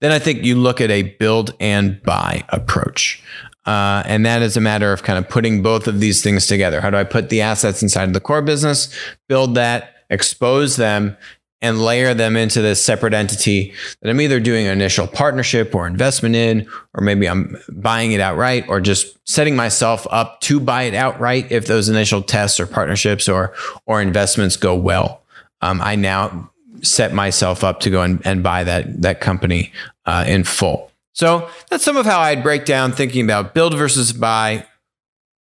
then 0.00 0.10
I 0.10 0.18
think 0.18 0.42
you 0.42 0.56
look 0.56 0.80
at 0.80 0.90
a 0.90 1.02
build 1.02 1.54
and 1.60 2.02
buy 2.02 2.44
approach. 2.48 3.22
Uh, 3.64 4.02
and 4.04 4.26
that 4.26 4.42
is 4.42 4.56
a 4.56 4.60
matter 4.60 4.92
of 4.92 5.04
kind 5.04 5.16
of 5.16 5.28
putting 5.28 5.62
both 5.62 5.86
of 5.86 6.00
these 6.00 6.20
things 6.20 6.48
together. 6.48 6.80
How 6.80 6.90
do 6.90 6.96
I 6.96 7.04
put 7.04 7.28
the 7.28 7.40
assets 7.40 7.84
inside 7.84 8.08
of 8.08 8.14
the 8.14 8.20
core 8.20 8.42
business, 8.42 8.92
build 9.28 9.54
that, 9.54 9.94
expose 10.10 10.74
them, 10.74 11.16
and 11.60 11.82
layer 11.82 12.14
them 12.14 12.36
into 12.36 12.62
this 12.62 12.84
separate 12.84 13.14
entity 13.14 13.74
that 14.00 14.08
I'm 14.08 14.20
either 14.20 14.38
doing 14.38 14.66
an 14.66 14.72
initial 14.72 15.06
partnership 15.06 15.74
or 15.74 15.86
investment 15.86 16.36
in, 16.36 16.68
or 16.94 17.02
maybe 17.02 17.28
I'm 17.28 17.56
buying 17.70 18.12
it 18.12 18.20
outright 18.20 18.68
or 18.68 18.80
just 18.80 19.18
setting 19.28 19.56
myself 19.56 20.06
up 20.10 20.40
to 20.42 20.60
buy 20.60 20.84
it 20.84 20.94
outright 20.94 21.50
if 21.50 21.66
those 21.66 21.88
initial 21.88 22.22
tests 22.22 22.60
or 22.60 22.66
partnerships 22.66 23.28
or, 23.28 23.54
or 23.86 24.00
investments 24.00 24.56
go 24.56 24.74
well. 24.74 25.22
Um, 25.60 25.80
I 25.82 25.96
now 25.96 26.50
set 26.82 27.12
myself 27.12 27.64
up 27.64 27.80
to 27.80 27.90
go 27.90 28.02
and, 28.02 28.24
and 28.24 28.42
buy 28.42 28.62
that, 28.62 29.02
that 29.02 29.20
company 29.20 29.72
uh, 30.06 30.24
in 30.28 30.44
full. 30.44 30.92
So 31.12 31.48
that's 31.68 31.82
some 31.82 31.96
of 31.96 32.06
how 32.06 32.20
I'd 32.20 32.44
break 32.44 32.64
down 32.64 32.92
thinking 32.92 33.24
about 33.24 33.52
build 33.52 33.76
versus 33.76 34.12
buy 34.12 34.64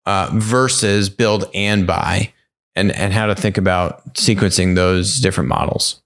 uh, 0.04 0.28
versus 0.34 1.08
build 1.08 1.48
and 1.54 1.86
buy 1.86 2.34
and, 2.74 2.92
and 2.92 3.12
how 3.14 3.26
to 3.26 3.34
think 3.34 3.56
about 3.56 4.14
sequencing 4.14 4.74
those 4.74 5.18
different 5.20 5.48
models. 5.48 6.01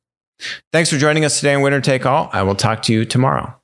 Thanks 0.73 0.91
for 0.91 0.99
joining 0.99 1.25
us 1.25 1.39
today 1.41 1.55
on 1.55 1.63
Winner 1.63 1.81
Take 1.81 2.05
All. 2.07 2.29
I 2.33 2.43
will 2.43 2.55
talk 2.55 2.83
to 2.83 2.93
you 2.93 3.05
tomorrow. 3.05 3.59